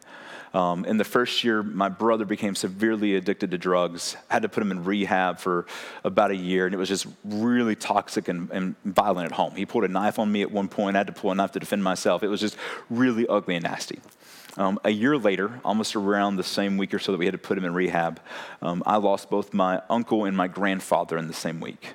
[0.55, 4.17] Um, in the first year, my brother became severely addicted to drugs.
[4.31, 5.67] I had to put him in rehab for
[6.05, 9.55] about a year, and it was just really toxic and, and, violent at home.
[9.55, 10.97] He pulled a knife on me at one point.
[10.97, 12.23] I had to pull a knife to defend myself.
[12.23, 12.57] It was just
[12.89, 14.01] really ugly and nasty.
[14.59, 17.39] Um, a year later, almost around the same week or so that we had to
[17.39, 18.21] put him in rehab,
[18.61, 21.95] um, I lost both my uncle and my grandfather in the same week.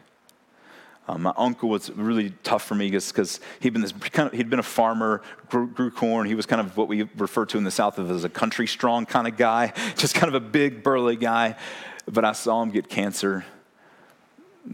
[1.09, 4.49] Um, my uncle was really tough for me because he'd been this kind of, he'd
[4.49, 6.25] been a farmer, grew, grew, corn.
[6.25, 8.65] He was kind of what we refer to in the South of as a country
[8.65, 11.57] strong kind of guy, just kind of a big burly guy.
[12.05, 13.43] But I saw him get cancer,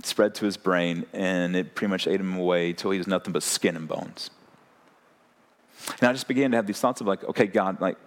[0.03, 3.33] spread to his brain, and it pretty much ate him away until he was nothing
[3.33, 4.29] but skin and bones.
[5.99, 7.97] And I just began to have these thoughts of like, okay, God, like,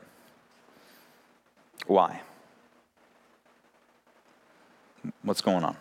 [1.87, 2.21] why?
[5.23, 5.77] What's going on?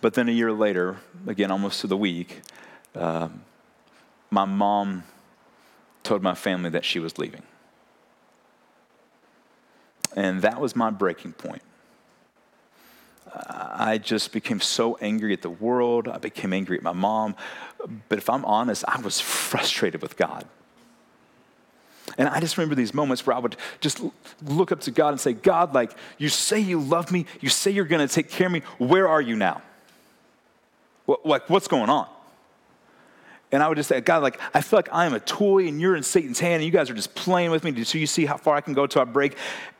[0.00, 2.42] But then a year later, again, almost to the week,
[2.94, 3.28] uh,
[4.30, 5.04] my mom
[6.02, 7.42] told my family that she was leaving.
[10.14, 11.62] And that was my breaking point.
[13.34, 16.06] I just became so angry at the world.
[16.06, 17.34] I became angry at my mom.
[18.08, 20.44] But if I'm honest, I was frustrated with God.
[22.18, 24.00] And I just remember these moments where I would just
[24.44, 27.70] look up to God and say, God, like, you say you love me, you say
[27.70, 29.62] you're gonna take care of me, where are you now?
[31.24, 32.08] Like, what's going on?
[33.50, 35.80] And I would just say, God, like, I feel like I am a toy and
[35.80, 38.24] you're in Satan's hand and you guys are just playing with me so you see
[38.24, 39.36] how far I can go till I break.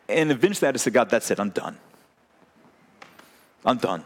[0.08, 1.78] And eventually I just said, God, that's it, I'm done.
[3.64, 4.04] I'm done.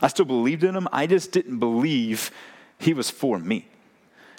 [0.00, 2.30] I still believed in him, I just didn't believe
[2.78, 3.66] he was for me.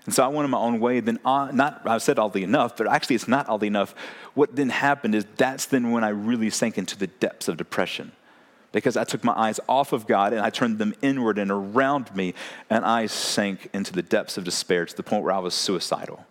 [0.06, 1.02] And so I went in my own way.
[1.02, 3.93] Then, uh, not, I said oddly enough, but actually it's not oddly enough.
[4.34, 8.12] What then happened is that's then when I really sank into the depths of depression
[8.72, 12.16] because I took my eyes off of God and I turned them inward and around
[12.16, 12.34] me,
[12.70, 16.26] and I sank into the depths of despair to the point where I was suicidal.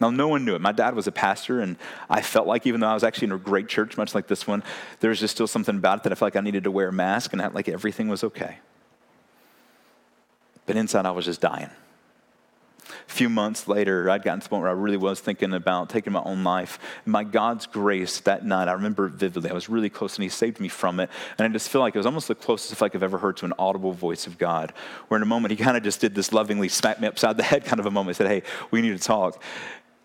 [0.00, 0.60] Now, no one knew it.
[0.60, 1.76] My dad was a pastor, and
[2.10, 4.46] I felt like, even though I was actually in a great church, much like this
[4.46, 4.64] one,
[5.00, 6.88] there was just still something about it that I felt like I needed to wear
[6.88, 8.58] a mask and act like everything was okay.
[10.66, 11.70] But inside, I was just dying.
[13.08, 15.88] A few months later, I'd gotten to the point where I really was thinking about
[15.88, 16.78] taking my own life.
[17.04, 19.50] And by God's grace, that night, I remember vividly.
[19.50, 21.10] I was really close, and He saved me from it.
[21.38, 23.54] And I just feel like it was almost the closest I've ever heard to an
[23.58, 24.72] audible voice of God,
[25.08, 27.42] where in a moment He kind of just did this lovingly smack me upside the
[27.44, 28.16] head kind of a moment.
[28.16, 29.42] He said, Hey, we need to talk.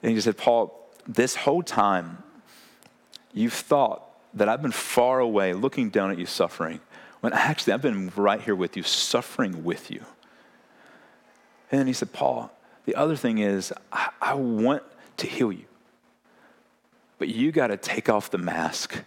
[0.01, 2.23] And He just said, Paul, this whole time,
[3.33, 6.79] you've thought that I've been far away looking down at you suffering,
[7.21, 10.03] when actually I've been right here with you, suffering with you.
[11.71, 12.51] And then he said, Paul,
[12.89, 14.81] the other thing is, I, I want
[15.17, 15.65] to heal you.
[17.19, 19.03] But you got to take off the mask.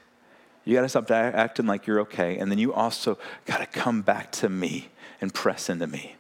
[0.64, 2.39] You got to stop acting like you're okay.
[2.39, 6.14] And then you also got to come back to me and press into me.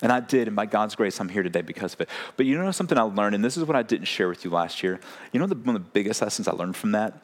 [0.00, 2.08] And I did, and by God's grace, I'm here today because of it.
[2.36, 4.52] But you know something I learned, and this is what I didn't share with you
[4.52, 5.00] last year.
[5.32, 7.20] You know the, one of the biggest lessons I learned from that?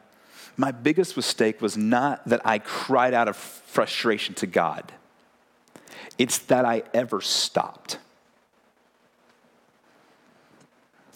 [0.57, 4.91] My biggest mistake was not that I cried out of frustration to God,
[6.17, 7.97] it's that I ever stopped.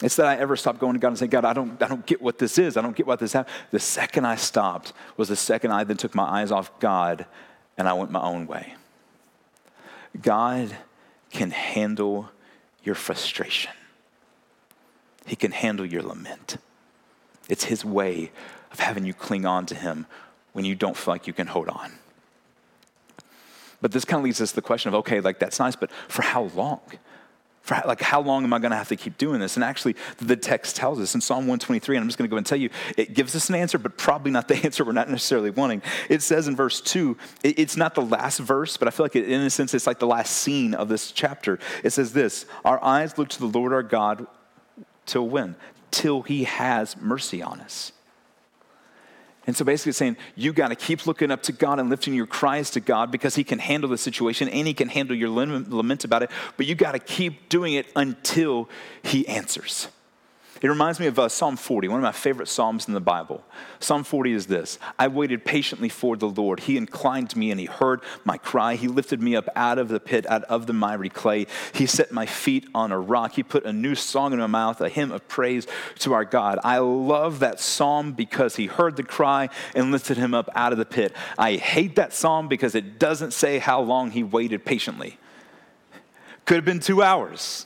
[0.01, 2.05] It's that I ever stopped going to God and saying, God, I don't, I don't
[2.05, 2.75] get what this is.
[2.75, 3.55] I don't get what this happened.
[3.71, 7.25] The second I stopped was the second I then took my eyes off God
[7.77, 8.75] and I went my own way.
[10.21, 10.75] God
[11.31, 12.29] can handle
[12.83, 13.71] your frustration.
[15.25, 16.57] He can handle your lament.
[17.49, 18.31] It's His way
[18.71, 20.07] of having you cling on to Him
[20.53, 21.91] when you don't feel like you can hold on.
[23.81, 25.91] But this kind of leads us to the question of okay, like that's nice, but
[26.07, 26.81] for how long?
[27.65, 29.57] For like, how long am I going to have to keep doing this?
[29.57, 32.37] And actually, the text tells us in Psalm 123, and I'm just going to go
[32.37, 35.09] and tell you, it gives us an answer, but probably not the answer we're not
[35.09, 35.81] necessarily wanting.
[36.07, 39.41] It says in verse 2, it's not the last verse, but I feel like in
[39.41, 41.57] a sense, it's like the last scene of this chapter.
[41.83, 44.27] It says this Our eyes look to the Lord our God
[45.07, 45.55] till when?
[45.89, 47.93] Till he has mercy on us.
[49.47, 52.27] And so basically saying, you got to keep looking up to God and lifting your
[52.27, 56.03] cries to God because He can handle the situation and He can handle your lament
[56.03, 58.69] about it, but you got to keep doing it until
[59.03, 59.87] He answers.
[60.61, 63.43] It reminds me of uh, Psalm 40, one of my favorite Psalms in the Bible.
[63.79, 66.61] Psalm 40 is this I waited patiently for the Lord.
[66.61, 68.75] He inclined me and he heard my cry.
[68.75, 71.47] He lifted me up out of the pit, out of the miry clay.
[71.73, 73.33] He set my feet on a rock.
[73.33, 75.67] He put a new song in my mouth, a hymn of praise
[75.99, 76.57] to our God.
[76.63, 80.77] I love that psalm because he heard the cry and lifted him up out of
[80.77, 81.13] the pit.
[81.37, 85.17] I hate that psalm because it doesn't say how long he waited patiently.
[86.45, 87.65] Could have been two hours,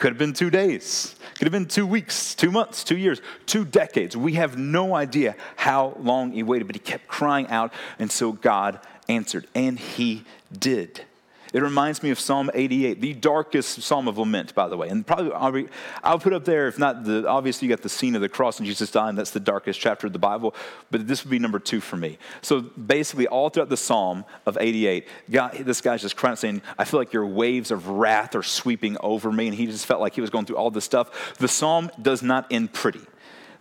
[0.00, 1.14] could have been two days.
[1.38, 4.16] Could have been two weeks, two months, two years, two decades.
[4.16, 8.32] We have no idea how long he waited, but he kept crying out, and so
[8.32, 10.24] God answered, and he
[10.58, 11.04] did.
[11.52, 14.88] It reminds me of Psalm 88, the darkest psalm of lament, by the way.
[14.88, 15.68] And probably I'll, re,
[16.04, 18.58] I'll, put up there, if not the, obviously you got the scene of the cross
[18.58, 20.54] and Jesus dying, that's the darkest chapter of the Bible,
[20.92, 22.18] but this would be number two for me.
[22.40, 26.84] So basically, all throughout the psalm of 88, God, this guy's just crying, saying, I
[26.84, 29.48] feel like your waves of wrath are sweeping over me.
[29.48, 31.36] And he just felt like he was going through all this stuff.
[31.38, 33.00] The psalm does not end pretty.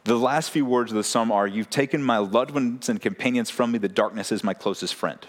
[0.03, 3.49] The last few words of the psalm are, You've taken my loved ones and companions
[3.49, 5.19] from me, the darkness is my closest friend.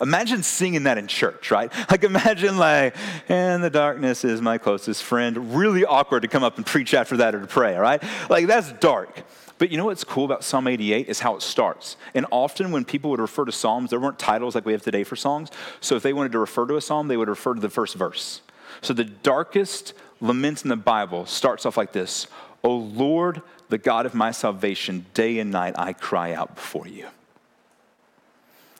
[0.00, 1.72] Imagine singing that in church, right?
[1.90, 2.96] Like imagine like,
[3.28, 5.56] and the darkness is my closest friend.
[5.56, 8.02] Really awkward to come up and preach after that or to pray, right?
[8.30, 9.24] Like that's dark.
[9.58, 11.96] But you know what's cool about Psalm 88 is how it starts.
[12.14, 15.04] And often when people would refer to Psalms, there weren't titles like we have today
[15.04, 15.50] for songs.
[15.80, 17.94] So if they wanted to refer to a psalm, they would refer to the first
[17.94, 18.40] verse.
[18.80, 22.26] So the darkest lament in the Bible starts off like this
[22.64, 27.06] O Lord, the God of my salvation, day and night I cry out before you.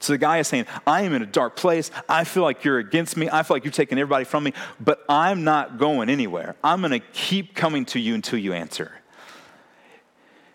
[0.03, 1.89] So the guy is saying, I am in a dark place.
[2.09, 3.29] I feel like you're against me.
[3.31, 6.57] I feel like you're taking everybody from me, but I'm not going anywhere.
[6.61, 8.91] I'm going to keep coming to you until you answer.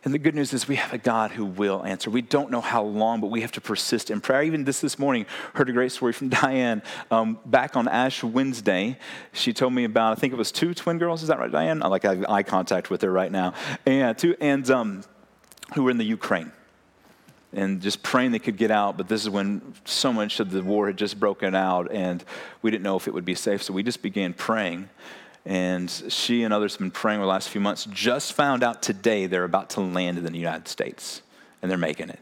[0.05, 2.11] And the good news is we have a God who will answer.
[2.11, 4.43] We don't know how long, but we have to persist in prayer.
[4.43, 5.25] Even this this morning,
[5.55, 8.99] heard a great story from Diane um, back on Ash Wednesday.
[9.33, 11.23] She told me about, I think it was two twin girls.
[11.23, 11.83] Is that right, Diane?
[11.83, 13.55] I like I have eye contact with her right now.
[13.87, 15.05] And two, and um,
[15.73, 16.53] who were in the Ukraine
[17.53, 18.97] and just praying they could get out.
[18.97, 22.25] But this is when so much of the war had just broken out, and
[22.63, 23.63] we didn't know if it would be safe.
[23.63, 24.89] So we just began praying.
[25.47, 27.87] And she and others have been praying the last few months.
[27.91, 31.23] Just found out today they're about to land in the United States,
[31.63, 32.21] and they're making it.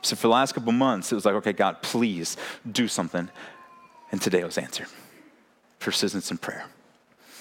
[0.00, 2.36] So for the last couple months, it was like, okay, God, please
[2.70, 3.28] do something.
[4.10, 4.86] And today was answered.
[5.80, 6.64] Persistence in prayer.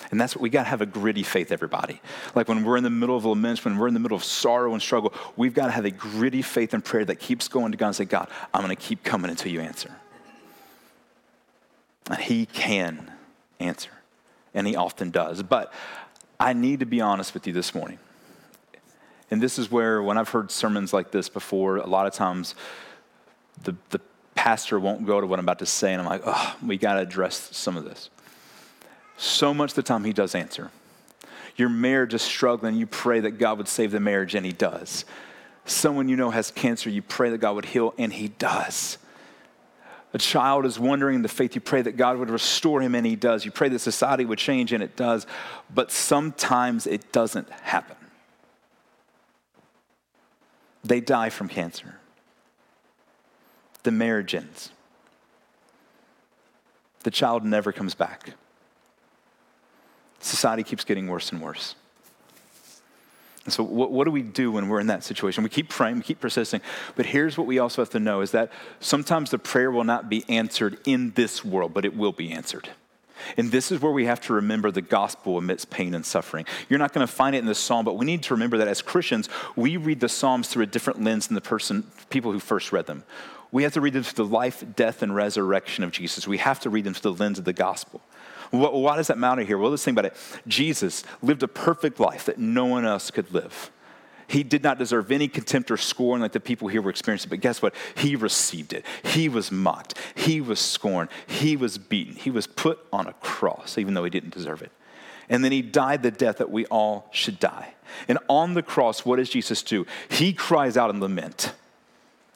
[0.10, 2.02] And that's what we got to have a gritty faith, everybody.
[2.34, 4.74] Like when we're in the middle of lament, when we're in the middle of sorrow
[4.74, 7.78] and struggle, we've got to have a gritty faith and prayer that keeps going to
[7.78, 9.92] God and say, God, I'm going to keep coming until you answer.
[12.10, 13.12] And He can
[13.60, 13.92] answer,
[14.54, 15.44] and He often does.
[15.44, 15.74] But
[16.40, 18.00] I need to be honest with you this morning.
[19.30, 22.56] And this is where, when I've heard sermons like this before, a lot of times
[23.62, 24.00] the, the
[24.36, 26.94] pastor won't go to what I'm about to say, and I'm like, oh, we got
[26.94, 28.10] to address some of this
[29.18, 30.72] so much the time he does answer.
[31.56, 35.06] Your marriage is struggling, you pray that God would save the marriage, and he does.
[35.66, 39.00] Someone you know has cancer, you pray that God would heal, and he does.
[40.14, 43.06] A child is wondering in the faith, you pray that God would restore him, and
[43.06, 43.44] he does.
[43.44, 45.26] You pray that society would change, and it does.
[45.74, 47.98] But sometimes it doesn't happen.
[50.84, 51.96] They die from cancer.
[53.84, 54.70] The marriage ends.
[57.04, 58.34] The child never comes back
[60.20, 61.76] society keeps getting worse and worse.
[63.46, 65.42] And so, what, what, do we do when we're in that situation?
[65.42, 66.60] We keep praying, we keep persisting.
[66.98, 68.52] But here's what we also have to know is that
[68.82, 72.68] sometimes the prayer will not be answered in this world, but it will be answered.
[73.38, 76.46] And this is where we have to remember the gospel amidst pain and suffering.
[76.70, 78.68] You're not going to find it in the psalm, but we need to remember that
[78.68, 82.40] as Christians, we read the psalms through a different lens than the person, people who
[82.40, 83.04] first read them.
[83.52, 86.28] We have to read them through the life, death, and resurrection of Jesus.
[86.28, 88.02] We have to read them through the lens of the gospel.
[88.52, 89.58] Why does that matter here?
[89.58, 90.18] Well, let's think about it.
[90.48, 93.72] Jesus lived a perfect life that no one else could live.
[94.28, 97.30] He did not deserve any contempt or scorn like the people here were experiencing.
[97.30, 97.74] But guess what?
[97.96, 98.86] He received it.
[99.04, 99.96] He was mocked.
[100.16, 101.10] He was scorned.
[101.26, 102.16] He was beaten.
[102.16, 104.72] He was put on a cross, even though he didn't deserve it.
[105.30, 107.74] And then he died the death that we all should die.
[108.08, 109.86] And on the cross, what does Jesus do?
[110.10, 111.54] He cries out in lament.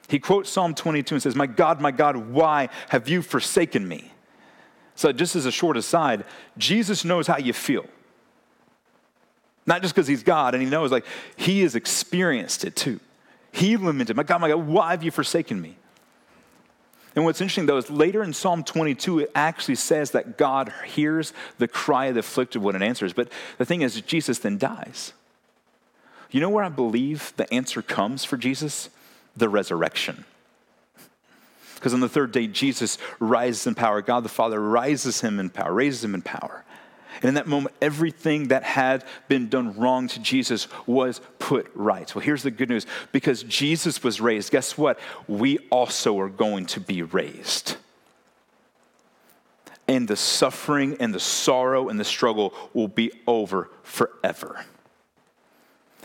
[0.08, 4.12] He quotes Psalm 22 and says, My God, my God, why have you forsaken me?
[5.02, 6.26] So, just as a short aside,
[6.60, 7.88] Jesus knows how you feel.
[9.66, 13.00] Not just because he's God and he knows, like, he has experienced it too.
[13.52, 15.76] He lamented, My God, my God, why have you forsaken me?
[17.16, 21.34] And what's interesting though is later in Psalm 22, it actually says that God hears
[21.58, 23.12] the cry of the afflicted when it answers.
[23.12, 23.28] But
[23.58, 25.14] the thing is, Jesus then dies.
[26.30, 28.92] You know where I believe the answer comes for Jesus?
[29.36, 30.26] The resurrection.
[31.82, 34.04] Because on the third day, Jesus rises in power.
[34.04, 36.64] God the Father rises him in power, raises him in power.
[37.16, 42.14] And in that moment, everything that had been done wrong to Jesus was put right.
[42.14, 45.00] Well, here's the good news because Jesus was raised, guess what?
[45.28, 47.78] We also are going to be raised.
[49.88, 54.66] And the suffering and the sorrow and the struggle will be over forever.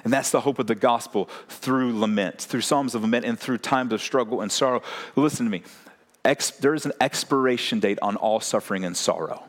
[0.07, 3.59] And that's the hope of the gospel through lament, through Psalms of lament, and through
[3.59, 4.80] times of struggle and sorrow.
[5.16, 5.64] Listen to me.
[6.24, 9.42] Ex- there is an expiration date on all suffering and sorrow.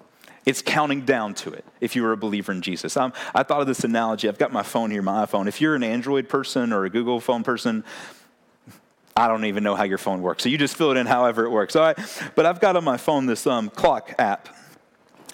[0.47, 2.97] It's counting down to it if you are a believer in Jesus.
[2.97, 4.27] Um, I thought of this analogy.
[4.27, 5.47] I've got my phone here, my iPhone.
[5.47, 7.83] If you're an Android person or a Google phone person,
[9.15, 10.41] I don't even know how your phone works.
[10.41, 11.75] So you just fill it in however it works.
[11.75, 11.99] All right.
[12.33, 14.49] But I've got on my phone this um, clock app.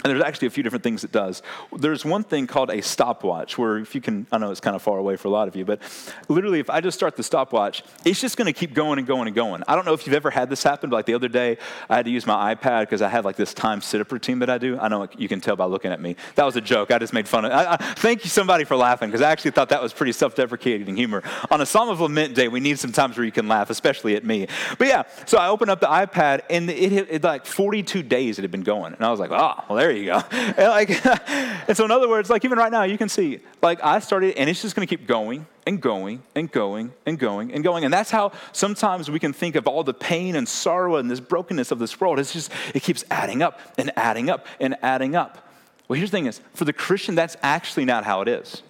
[0.03, 1.41] And there's actually a few different things it does.
[1.77, 4.81] There's one thing called a stopwatch, where if you can, I know it's kind of
[4.81, 5.81] far away for a lot of you, but
[6.27, 9.27] literally, if I just start the stopwatch, it's just going to keep going and going
[9.27, 9.63] and going.
[9.67, 11.57] I don't know if you've ever had this happen, but like the other day,
[11.89, 14.39] I had to use my iPad because I have like this time sit up routine
[14.39, 14.77] that I do.
[14.77, 16.17] I know you can tell by looking at me.
[16.35, 16.91] That was a joke.
[16.91, 17.81] I just made fun of it.
[17.99, 21.23] Thank you, somebody, for laughing, because I actually thought that was pretty self deprecating humor.
[21.49, 24.15] On a Psalm of Lament day, we need some times where you can laugh, especially
[24.15, 24.47] at me.
[24.77, 28.37] But yeah, so I opened up the iPad, and it, it, it like 42 days
[28.37, 28.93] it had been going.
[28.93, 30.23] And I was like, oh, well, there you go.
[30.57, 31.05] like,
[31.67, 34.35] and so in other words, like even right now, you can see, like I started,
[34.37, 37.85] and it's just going to keep going and going and going and going and going.
[37.85, 41.19] And that's how sometimes we can think of all the pain and sorrow and this
[41.19, 42.19] brokenness of this world.
[42.19, 45.47] It's just, it keeps adding up and adding up and adding up.
[45.87, 48.63] Well, here's the thing is, for the Christian, that's actually not how it is.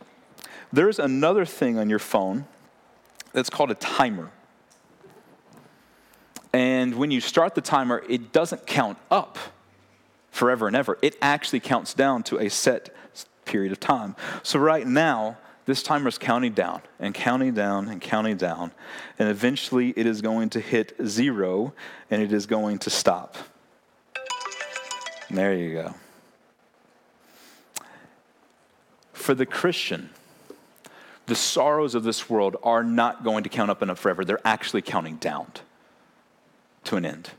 [0.72, 2.46] There's another thing on your phone
[3.32, 4.32] that's called a timer.
[6.52, 9.38] And when you start the timer, it doesn't count up
[10.34, 10.98] forever and ever.
[11.02, 12.90] It actually counts down to a set
[13.46, 14.16] period of time.
[14.42, 18.72] So right now, this timer is counting down and counting down and counting down.
[19.20, 21.74] And eventually it is going to hit zero
[22.10, 23.38] and it is going to stop.
[25.30, 25.94] there you go.
[29.14, 30.10] For the Christian,
[31.28, 34.26] the sorrows of this world are not going to count up and up forever.
[34.26, 35.52] They're actually counting down
[36.86, 37.32] to an end.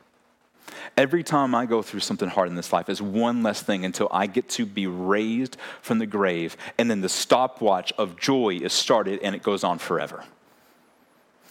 [0.97, 4.09] Every time I go through something hard in this life is one less thing until
[4.11, 8.73] I get to be raised from the grave, and then the stopwatch of joy is
[8.73, 10.25] started and it goes on forever.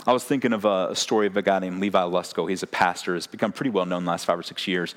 [0.06, 2.50] I was thinking of a, story of a guy named Levi Lusko.
[2.50, 4.96] He's a pastor, has become pretty well known the last five or six years.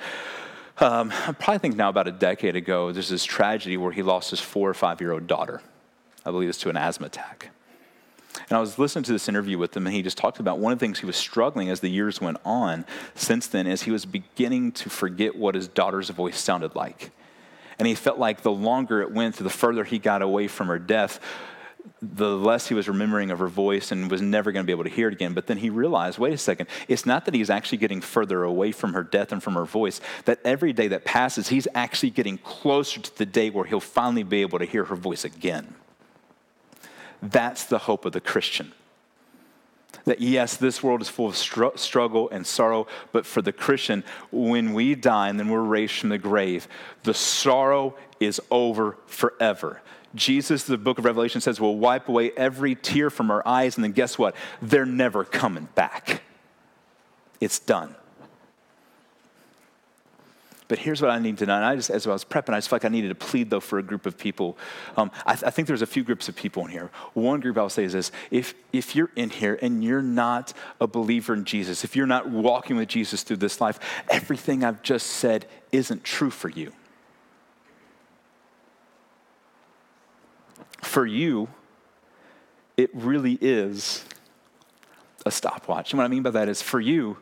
[0.79, 4.31] Um, I probably think now about a decade ago, there's this tragedy where he lost
[4.31, 5.63] his four or five year old daughter.
[6.25, 7.51] I believe it's to an asthma attack.
[8.49, 10.73] And I was listening to this interview with him, and he just talked about one
[10.73, 12.85] of the things he was struggling as the years went on
[13.15, 17.11] since then is he was beginning to forget what his daughter's voice sounded like.
[17.79, 20.79] And he felt like the longer it went, the further he got away from her
[20.79, 21.21] death,
[22.03, 24.85] the less he was remembering of her voice and was never going to be able
[24.85, 25.35] to hear it again.
[25.35, 28.73] But then he realized wait a second, it's not that he's actually getting further away
[28.73, 32.39] from her death and from her voice, that every day that passes, he's actually getting
[32.39, 35.75] closer to the day where he'll finally be able to hear her voice again.
[37.23, 38.73] That's the hope of the Christian.
[40.05, 44.05] That yes, this world is full of str- struggle and sorrow, but for the Christian,
[44.31, 46.69] when we die and then we're raised from the grave,
[47.03, 49.81] the sorrow is over forever.
[50.15, 53.85] Jesus, the book of Revelation says, will wipe away every tear from our eyes, and
[53.85, 54.35] then guess what?
[54.63, 56.23] They're never coming back.
[57.41, 57.95] It's done.
[60.69, 61.55] But here's what I need to know.
[61.55, 63.51] And I just, as I was prepping, I just felt like I needed to plead,
[63.51, 64.59] though, for a group of people.
[64.97, 66.91] Um, I, th- I, think there's a few groups of people in here.
[67.15, 70.89] One group I'll say is this if, if you're in here and you're not a
[70.89, 73.79] believer in Jesus, if you're not walking with Jesus through this life,
[74.11, 76.73] everything I've just said isn't true for you.
[80.83, 81.49] For you,
[82.77, 84.05] it really is
[85.25, 85.93] a stopwatch.
[85.93, 87.19] And what I mean by that is for you,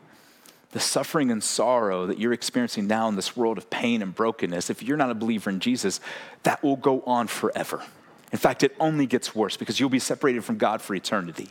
[0.75, 4.69] the suffering and sorrow that you're experiencing now in this world of pain and brokenness,
[4.69, 6.01] if you're not a believer in Jesus,
[6.43, 7.81] that will go on forever.
[8.33, 11.47] In fact, it only gets worse because you'll be separated from God for eternity.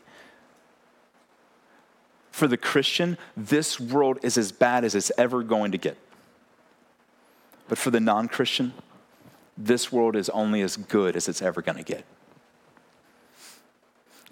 [2.33, 5.97] For the Christian, this world is as bad as it's ever going to get.
[7.67, 8.75] But for the non Christian,
[9.57, 12.05] this world is only as good as it's ever going to get.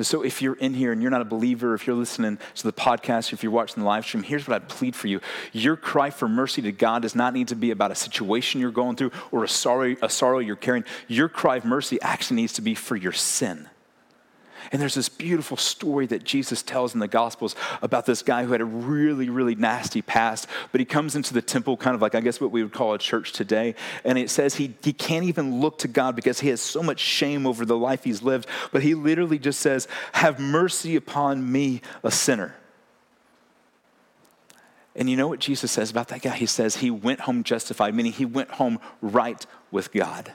[0.00, 2.72] So if you're in here and you're not a believer, if you're listening to the
[2.72, 5.20] podcast, if you're watching the live stream, here's what I'd plead for you.
[5.52, 8.70] Your cry for mercy to God does not need to be about a situation you're
[8.70, 10.84] going through or a sorrow, a sorrow you're carrying.
[11.08, 13.68] Your cry of mercy actually needs to be for your sin.
[14.70, 18.52] And there's this beautiful story that Jesus tells in the Gospels about this guy who
[18.52, 22.14] had a really, really nasty past, but he comes into the temple, kind of like,
[22.14, 23.74] I guess, what we would call a church today.
[24.04, 27.00] And it says he, he can't even look to God because he has so much
[27.00, 28.48] shame over the life he's lived.
[28.70, 32.54] But he literally just says, Have mercy upon me, a sinner.
[34.94, 36.36] And you know what Jesus says about that guy?
[36.36, 40.32] He says he went home justified, meaning he went home right with God.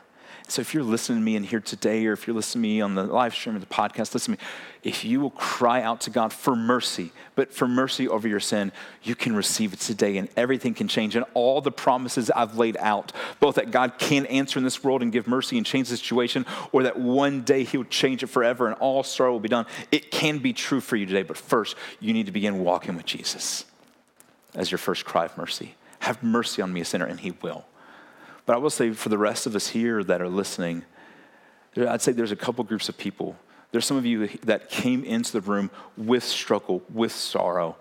[0.49, 2.81] So if you're listening to me in here today, or if you're listening to me
[2.81, 4.47] on the live stream or the podcast, listen to me.
[4.81, 8.71] If you will cry out to God for mercy, but for mercy over your sin,
[9.03, 11.17] you can receive it today and everything can change.
[11.17, 15.01] And all the promises I've laid out, both that God can answer in this world
[15.01, 18.67] and give mercy and change the situation, or that one day He'll change it forever
[18.67, 21.23] and all sorrow will be done, it can be true for you today.
[21.23, 23.65] But first, you need to begin walking with Jesus
[24.55, 25.75] as your first cry of mercy.
[25.99, 27.65] Have mercy on me, a sinner, and He will.
[28.47, 30.83] But I will say for the rest of us here that are listening,
[31.75, 33.35] I'd say there's a couple groups of people.
[33.71, 37.75] There's some of you that came into the room with struggle, with sorrow.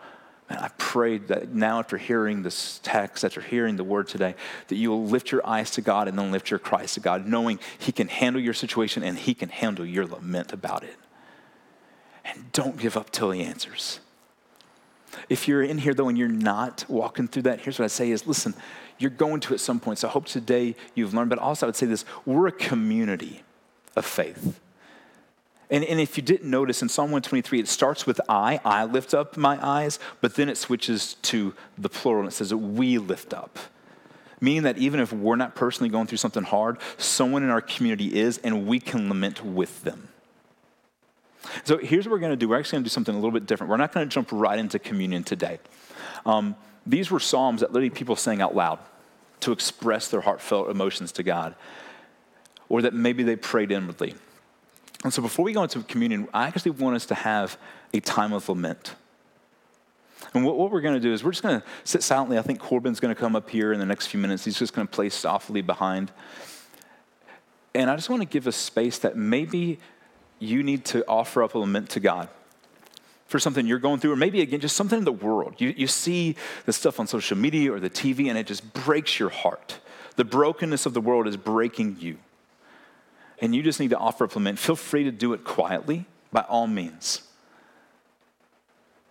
[0.49, 4.35] And I prayed that now, after hearing this text, after hearing the word today,
[4.67, 7.27] that you will lift your eyes to God and then lift your cries to God,
[7.27, 10.97] knowing He can handle your situation and He can handle your lament about it.
[12.25, 14.01] And don't give up till He answers.
[15.29, 18.11] If you're in here, though, and you're not walking through that, here's what I say
[18.11, 18.55] is listen,
[18.99, 19.99] you're going to at some point.
[19.99, 21.31] So I hope today you've learned.
[21.31, 23.43] But also, I would say this we're a community
[23.95, 24.61] of faith.
[25.69, 29.15] And, and if you didn't notice in Psalm 123, it starts with I, I lift
[29.15, 33.35] up my eyes, but then it switches to the plural and it says we lift
[33.35, 33.59] up.
[34.41, 38.17] Meaning that even if we're not personally going through something hard, someone in our community
[38.17, 40.09] is, and we can lament with them.
[41.65, 42.49] So here's what we're going to do.
[42.49, 43.71] We're actually going to do something a little bit different.
[43.71, 45.59] We're not going to jump right into communion today.
[46.25, 46.55] Um,
[46.87, 48.79] these were psalms that literally people sang out loud
[49.41, 51.55] to express their heartfelt emotions to God,
[52.69, 54.15] or that maybe they prayed inwardly.
[55.05, 57.59] And so before we go into communion, I actually want us to have
[57.93, 58.95] a time of lament.
[60.35, 62.39] And what, what we're going to do is we're just going to sit silently.
[62.39, 64.45] I think Corbin's going to come up here in the next few minutes.
[64.45, 66.11] He's just going to play softly behind.
[67.75, 69.79] And I just want to give a space that maybe
[70.39, 72.29] you need to offer up a lament to God
[73.27, 75.55] for something you're going through, or maybe again, just something in the world.
[75.59, 79.19] You, you see the stuff on social media or the TV, and it just breaks
[79.19, 79.81] your heart.
[80.17, 82.19] The brokenness of the world is breaking you.
[83.41, 84.59] And you just need to offer a lament.
[84.59, 87.23] Feel free to do it quietly, by all means.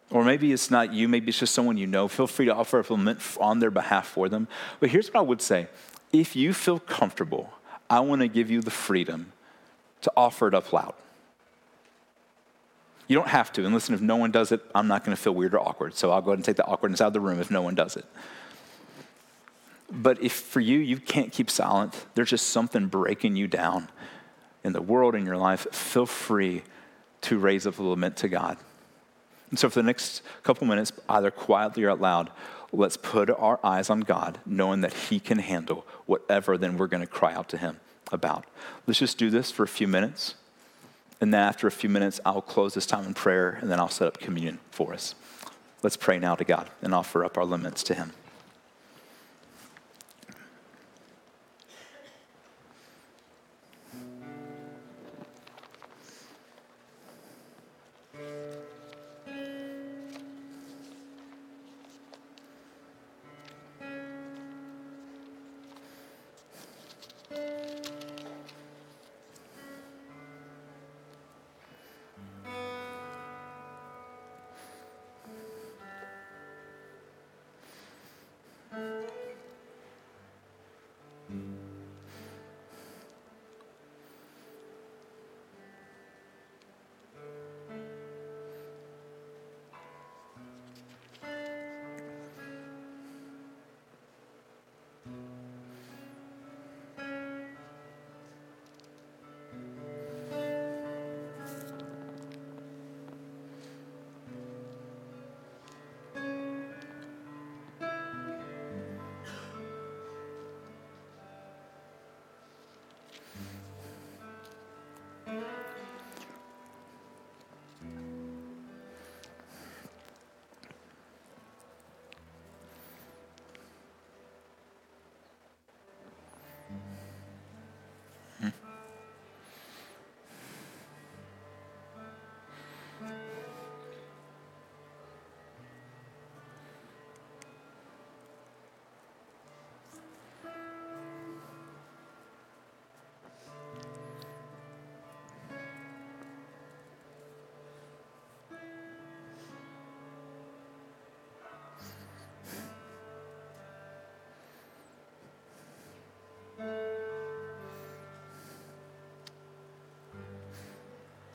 [0.10, 2.08] Or maybe it's not you, maybe it's just someone you know.
[2.08, 4.48] Feel free to offer a lament on their behalf for them.
[4.80, 5.68] But here's what I would say
[6.14, 7.52] if you feel comfortable,
[7.90, 9.34] I want to give you the freedom
[10.02, 10.94] to offer it up loud.
[13.08, 13.66] You don't have to.
[13.66, 15.96] And listen, if no one does it, I'm not going to feel weird or awkward.
[15.96, 17.76] So I'll go ahead and take the awkwardness out of the room if no one
[17.76, 18.06] does it.
[19.92, 23.90] But if for you, you can't keep silent, there's just something breaking you down
[24.64, 26.64] in the world, in your life, feel free
[27.22, 28.58] to raise up a lament to God.
[29.52, 32.32] And so for the next couple minutes, either quietly or out loud,
[32.74, 37.02] let's put our eyes on God, knowing that He can handle whatever then we're going
[37.02, 37.80] to cry out to Him
[38.12, 38.46] about.
[38.88, 40.34] Let's just do this for a few minutes.
[41.22, 43.90] And then after a few minutes, I'll close this time in prayer and then I'll
[43.90, 45.16] set up communion for us.
[45.82, 48.14] Let's pray now to God and offer up our limits to Him.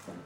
[0.07, 0.19] Thank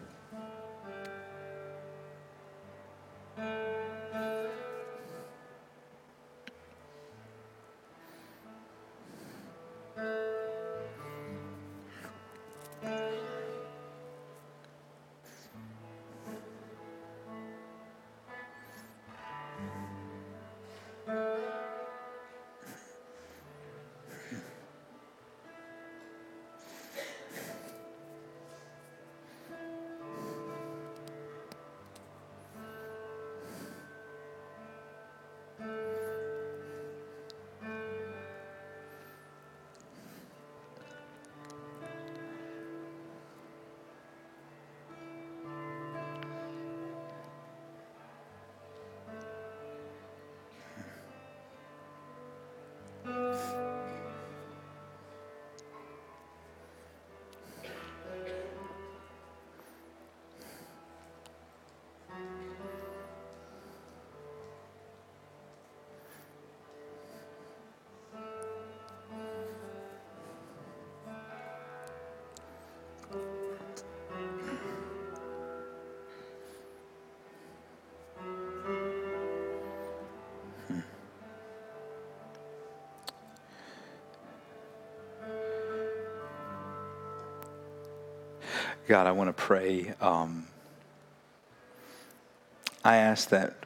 [21.08, 21.53] uh you.
[88.86, 89.94] God, I want to pray.
[89.98, 90.46] Um,
[92.84, 93.64] I ask that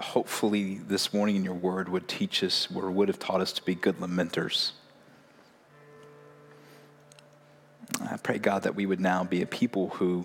[0.00, 3.62] hopefully this morning in your word would teach us or would have taught us to
[3.62, 4.72] be good lamenters.
[8.00, 10.24] I pray, God, that we would now be a people who,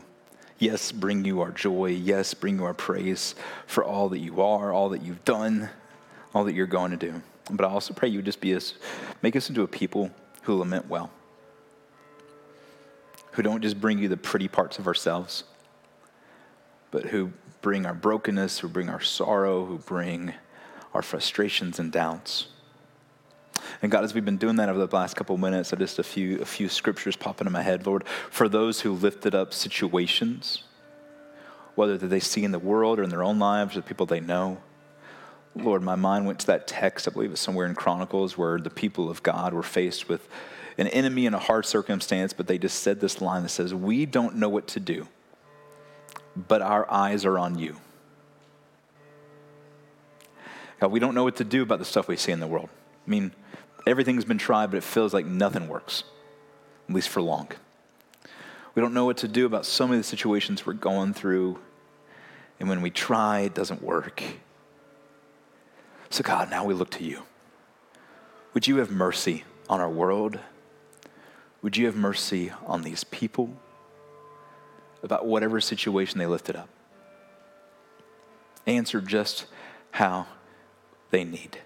[0.57, 3.35] yes, bring you our joy, yes, bring you our praise
[3.67, 5.69] for all that you are, all that you've done,
[6.33, 7.21] all that you're going to do.
[7.51, 8.75] But I also pray you would just be us,
[9.21, 10.11] make us into a people
[10.43, 11.11] who lament well
[13.39, 15.45] who don't just bring you the pretty parts of ourselves,
[16.91, 17.31] but who
[17.61, 20.33] bring our brokenness, who bring our sorrow, who bring
[20.93, 22.47] our frustrations and doubts.
[23.81, 25.99] And God, as we've been doing that over the last couple of minutes, I just
[25.99, 29.53] a few, a few scriptures popping in my head, Lord, for those who lifted up
[29.53, 30.63] situations,
[31.75, 34.05] whether that they see in the world or in their own lives or the people
[34.05, 34.57] they know.
[35.55, 38.69] Lord, my mind went to that text, I believe it's somewhere in Chronicles, where the
[38.69, 40.27] people of God were faced with
[40.79, 44.05] an enemy in a hard circumstance, but they just said this line that says, We
[44.05, 45.07] don't know what to do,
[46.35, 47.75] but our eyes are on you.
[50.79, 52.69] God, we don't know what to do about the stuff we see in the world.
[53.05, 53.33] I mean,
[53.85, 56.05] everything's been tried, but it feels like nothing works,
[56.87, 57.49] at least for long.
[58.73, 61.59] We don't know what to do about some of the situations we're going through,
[62.59, 64.23] and when we try, it doesn't work.
[66.09, 67.23] So, God, now we look to you.
[68.53, 70.39] Would you have mercy on our world?
[71.61, 73.49] Would you have mercy on these people
[75.03, 76.69] about whatever situation they lifted up?
[78.65, 79.45] Answer just
[79.91, 80.27] how
[81.11, 81.59] they need.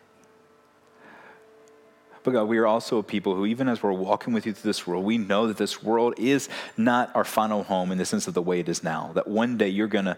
[2.23, 4.69] But God, we are also a people who, even as we're walking with you through
[4.69, 8.27] this world, we know that this world is not our final home in the sense
[8.27, 9.11] of the way it is now.
[9.13, 10.15] That one day you're going to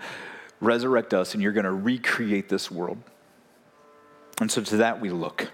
[0.62, 3.00] resurrect us and you're going to recreate this world.
[4.40, 5.52] And so to that we look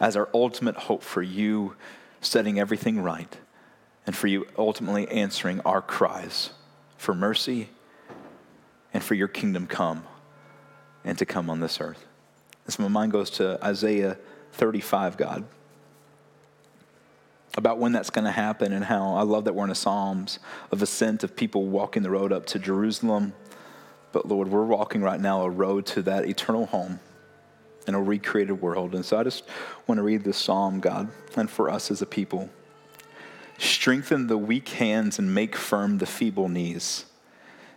[0.00, 1.76] as our ultimate hope for you
[2.20, 3.38] setting everything right,
[4.06, 6.50] and for you ultimately answering our cries
[6.96, 7.70] for mercy
[8.92, 10.04] and for your kingdom come
[11.04, 12.06] and to come on this earth.
[12.64, 14.18] And so my mind goes to Isaiah
[14.52, 15.44] 35, God,
[17.56, 20.38] about when that's going to happen and how I love that we're in a Psalms
[20.70, 23.32] of ascent of people walking the road up to Jerusalem.
[24.12, 27.00] But Lord, we're walking right now a road to that eternal home
[27.86, 28.94] in a recreated world.
[28.94, 29.44] And so I just
[29.86, 32.50] want to read this psalm, God, and for us as a people.
[33.58, 37.04] Strengthen the weak hands and make firm the feeble knees.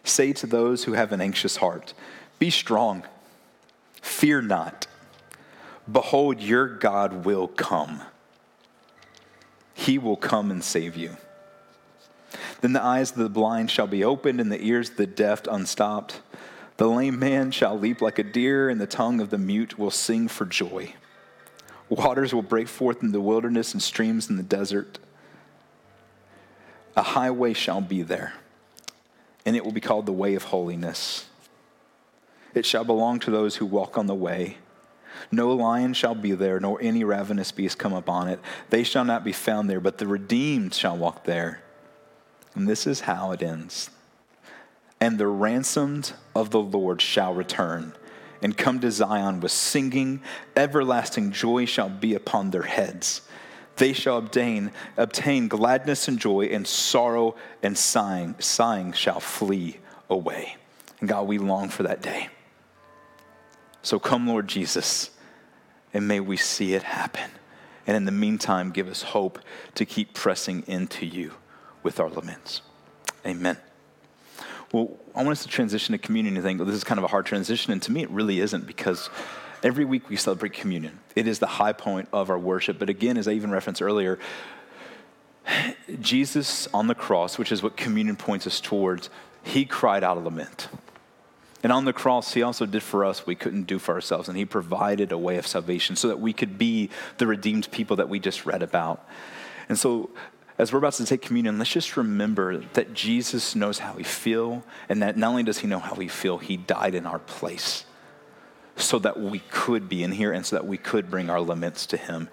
[0.03, 1.93] Say to those who have an anxious heart,
[2.39, 3.03] Be strong,
[4.01, 4.87] fear not.
[5.91, 8.01] Behold, your God will come.
[9.73, 11.17] He will come and save you.
[12.61, 15.45] Then the eyes of the blind shall be opened, and the ears of the deaf
[15.47, 16.21] unstopped.
[16.77, 19.91] The lame man shall leap like a deer, and the tongue of the mute will
[19.91, 20.93] sing for joy.
[21.89, 24.97] Waters will break forth in the wilderness and streams in the desert.
[26.95, 28.33] A highway shall be there,
[29.45, 31.27] and it will be called the way of holiness.
[32.55, 34.57] It shall belong to those who walk on the way.
[35.31, 38.39] No lion shall be there, nor any ravenous beast come upon it.
[38.69, 41.61] They shall not be found there, but the redeemed shall walk there.
[42.55, 43.89] And this is how it ends
[45.03, 47.91] and the ransomed of the Lord shall return
[48.41, 50.21] and come to Zion with singing.
[50.55, 53.19] Everlasting joy shall be upon their heads.
[53.75, 59.75] They shall obtain, obtain gladness and joy, and sorrow and sighing, sighing shall flee
[60.09, 60.55] away.
[61.01, 62.29] And God, we long for that day.
[63.81, 65.09] So come, Lord Jesus,
[65.93, 67.29] and may we see it happen.
[67.85, 69.37] And in the meantime, give us hope
[69.75, 71.33] to keep pressing into you
[71.83, 72.61] with our laments.
[73.25, 73.57] Amen.
[74.73, 77.03] Well, I want us to transition to communion and think, well, this is kind of
[77.03, 77.71] a hard transition.
[77.71, 79.11] And to me, it really isn't because
[79.61, 80.99] every week we celebrate communion.
[81.15, 82.79] It is the high point of our worship.
[82.79, 84.17] But again, as I even referenced earlier,
[86.01, 89.11] Jesus on the cross, which is what communion points us towards,
[89.43, 90.69] he cried out a lament.
[91.61, 94.27] And on the cross, he also did for us what we couldn't do for ourselves.
[94.27, 97.97] And he provided a way of salvation so that we could be the redeemed people
[97.97, 99.07] that we just read about.
[99.69, 100.09] And so
[100.57, 104.63] as we're about to take communion, let's just remember that Jesus knows how we feel,
[104.87, 107.85] and that not only does he know how we feel, he died in our place
[108.75, 111.85] so that we could be in here and so that we could bring our laments
[111.87, 112.29] to him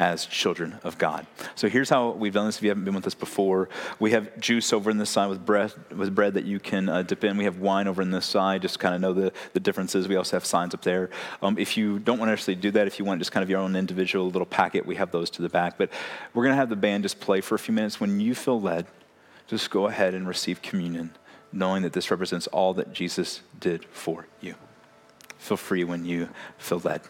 [0.00, 1.26] as children of God.
[1.54, 2.56] So here's how we've done this.
[2.56, 5.44] If you haven't been with us before, we have juice over in this side with
[5.44, 7.36] bread, with bread that you can uh, dip in.
[7.36, 10.08] We have wine over in this side, just kind of know the, the differences.
[10.08, 11.10] We also have signs up there.
[11.42, 13.50] Um, if you don't want to actually do that, if you want just kind of
[13.50, 15.76] your own individual little packet, we have those to the back.
[15.76, 15.90] But
[16.32, 18.00] we're going to have the band just play for a few minutes.
[18.00, 18.86] When you feel led,
[19.48, 21.10] just go ahead and receive communion,
[21.52, 24.54] knowing that this represents all that Jesus did for you.
[25.36, 27.02] Feel free when you feel led.